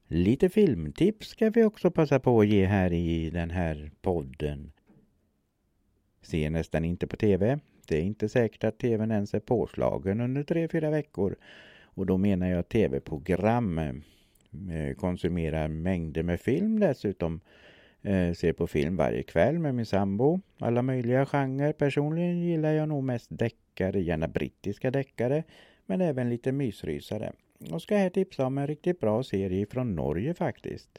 Lite 0.07 0.49
filmtips 0.49 1.29
ska 1.29 1.51
vi 1.51 1.65
också 1.65 1.91
passa 1.91 2.21
på 2.21 2.41
att 2.41 2.47
ge 2.47 2.67
här 2.67 2.93
i 2.93 3.31
den 3.31 3.51
här 3.51 3.91
podden. 4.03 4.73
Ser 6.23 6.51
nästan 6.51 6.85
inte 6.85 7.07
på 7.07 7.17
TV. 7.17 7.59
Det 7.89 7.97
är 7.97 8.03
inte 8.03 8.29
säkert 8.29 8.65
att 8.65 8.79
TVn 8.79 9.11
ens 9.11 9.35
är 9.35 9.41
påslagen 9.41 10.21
under 10.21 10.43
tre, 10.43 10.69
fyra 10.69 10.91
veckor. 10.91 11.37
Och 11.83 12.07
då 12.07 12.17
menar 12.17 12.49
jag 12.49 12.69
tv-program. 12.69 13.79
Eh, 13.79 14.95
konsumerar 14.97 15.69
mängder 15.69 16.23
med 16.23 16.41
film 16.41 16.81
dessutom. 16.81 17.41
Eh, 18.03 18.33
ser 18.33 18.53
på 18.53 18.67
film 18.67 18.97
varje 18.97 19.23
kväll 19.23 19.59
med 19.59 19.75
min 19.75 19.87
sambo. 19.87 20.41
Alla 20.59 20.83
möjliga 20.83 21.27
genrer. 21.27 21.73
Personligen 21.73 22.41
gillar 22.41 22.73
jag 22.73 22.89
nog 22.89 23.05
mest 23.05 23.29
deckare, 23.31 24.01
gärna 24.01 24.29
brittiska 24.29 24.91
deckare. 24.91 25.45
Men 25.91 26.01
även 26.01 26.31
lite 26.31 26.53
mysrysare. 26.53 27.33
Och 27.71 27.83
ska 27.83 27.97
här 27.97 28.11
tipsa 28.11 28.47
om 28.47 28.59
en 28.59 28.67
riktigt 28.67 29.01
bra 29.01 29.23
serie 29.23 29.67
från 29.67 29.95
Norge 29.95 30.35
faktiskt. 30.35 30.99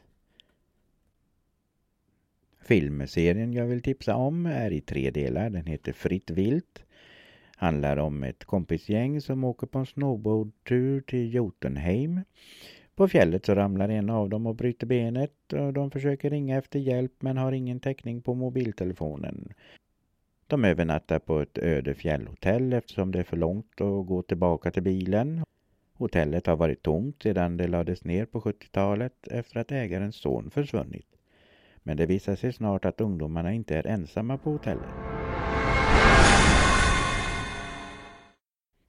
Filmserien 2.61 3.53
jag 3.53 3.65
vill 3.65 3.81
tipsa 3.81 4.15
om 4.15 4.45
är 4.45 4.71
i 4.71 4.81
tre 4.81 5.11
delar. 5.11 5.49
Den 5.49 5.65
heter 5.65 5.93
Fritt 5.93 6.29
vilt. 6.29 6.83
Handlar 7.55 7.97
om 7.97 8.23
ett 8.23 8.45
kompisgäng 8.45 9.21
som 9.21 9.43
åker 9.43 9.67
på 9.67 9.79
en 9.79 9.85
snowboardtur 9.85 11.01
till 11.01 11.33
Jotunheim. 11.33 12.21
På 12.95 13.07
fjället 13.07 13.45
så 13.45 13.55
ramlar 13.55 13.89
en 13.89 14.09
av 14.09 14.29
dem 14.29 14.47
och 14.47 14.55
bryter 14.55 14.87
benet 14.87 15.53
och 15.53 15.73
de 15.73 15.91
försöker 15.91 16.29
ringa 16.29 16.57
efter 16.57 16.79
hjälp 16.79 17.13
men 17.19 17.37
har 17.37 17.51
ingen 17.51 17.79
täckning 17.79 18.21
på 18.21 18.33
mobiltelefonen. 18.33 19.53
De 20.51 20.65
övernattar 20.65 21.19
på 21.19 21.39
ett 21.39 21.57
öde 21.57 21.93
fjällhotell 21.93 22.73
eftersom 22.73 23.11
det 23.11 23.19
är 23.19 23.23
för 23.23 23.37
långt 23.37 23.81
att 23.81 24.07
gå 24.07 24.21
tillbaka 24.21 24.71
till 24.71 24.83
bilen. 24.83 25.43
Hotellet 25.93 26.47
har 26.47 26.55
varit 26.55 26.83
tomt 26.83 27.23
sedan 27.23 27.57
det 27.57 27.67
lades 27.67 28.03
ner 28.03 28.25
på 28.25 28.41
70-talet 28.41 29.27
efter 29.27 29.59
att 29.59 29.71
ägarens 29.71 30.15
son 30.15 30.51
försvunnit. 30.51 31.07
Men 31.83 31.97
det 31.97 32.05
visar 32.05 32.35
sig 32.35 32.53
snart 32.53 32.85
att 32.85 33.01
ungdomarna 33.01 33.53
inte 33.53 33.77
är 33.77 33.87
ensamma 33.87 34.37
på 34.37 34.51
hotellet. 34.51 34.89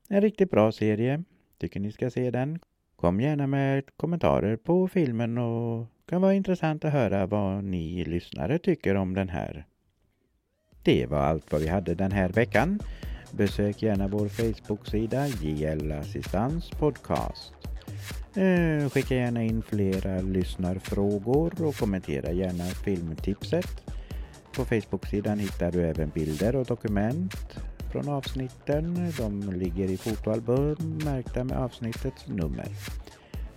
En 0.09 0.21
riktigt 0.21 0.51
bra 0.51 0.73
serie. 0.73 1.23
Tycker 1.59 1.81
ni 1.81 1.93
ska 1.93 2.11
se 2.11 2.31
den. 2.31 2.59
Kom 2.97 3.21
gärna 3.21 3.47
med 3.47 3.97
kommentarer 3.97 4.57
på 4.57 4.89
filmen 4.89 5.39
och 5.39 5.87
kan 6.07 6.23
vara 6.23 6.35
intressant 6.35 6.85
att 6.85 6.93
höra 6.93 7.27
vad 7.27 7.65
ni 7.65 8.05
lyssnare 8.05 8.59
tycker 8.59 8.95
om 8.95 9.15
den 9.15 9.29
här. 9.29 9.67
Det 10.85 11.07
var 11.07 11.19
allt 11.19 11.53
vad 11.53 11.61
vi 11.61 11.69
hade 11.69 11.95
den 11.95 12.13
här 12.13 12.29
veckan. 12.29 12.81
Besök 13.31 13.83
gärna 13.83 14.09
vår 14.09 14.29
Facebook-sida 14.29 15.27
JL 15.27 15.93
Assistans 15.93 16.71
Podcast. 16.71 17.53
Eh, 18.35 18.91
skicka 18.91 19.15
gärna 19.15 19.43
in 19.43 19.63
flera 19.63 20.21
lyssnarfrågor 20.21 21.65
och 21.67 21.77
kommentera 21.77 22.33
gärna 22.33 22.65
filmtipset. 22.65 23.83
På 24.57 24.65
Facebook-sidan 24.65 25.39
hittar 25.39 25.73
du 25.73 25.83
även 25.83 26.09
bilder 26.09 26.57
och 26.57 26.67
dokument 26.67 27.35
från 27.93 28.09
avsnitten. 28.09 29.13
De 29.19 29.53
ligger 29.53 29.91
i 29.91 29.97
fotoalbum 29.97 31.01
märkta 31.05 31.45
med 31.45 31.59
avsnittets 31.59 32.27
nummer. 32.27 32.69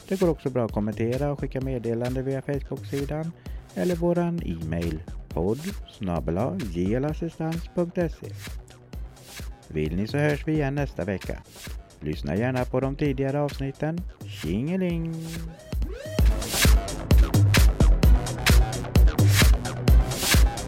Det 0.07 0.19
går 0.19 0.29
också 0.29 0.49
bra 0.49 0.65
att 0.65 0.71
kommentera 0.71 1.31
och 1.31 1.39
skicka 1.39 1.61
meddelande 1.61 2.21
via 2.21 2.41
Facebook-sidan 2.41 3.31
eller 3.75 3.95
våran 3.95 4.41
e-mail 4.45 4.99
podd 5.35 5.59
jlassistans.se 6.73 8.27
Vill 9.67 9.95
ni 9.95 10.07
så 10.07 10.17
hörs 10.17 10.47
vi 10.47 10.53
igen 10.53 10.75
nästa 10.75 11.05
vecka. 11.05 11.43
Lyssna 11.99 12.35
gärna 12.35 12.65
på 12.65 12.79
de 12.79 12.95
tidigare 12.95 13.41
avsnitten. 13.41 14.01
Tjingeling! 14.25 15.15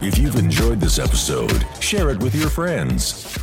If 0.02 0.18
you've 0.18 0.38
enjoyed 0.38 0.80
this 0.80 0.98
episode, 0.98 1.64
share 1.80 2.12
it 2.12 2.22
with 2.22 2.34
your 2.34 2.50
friends. 2.50 3.37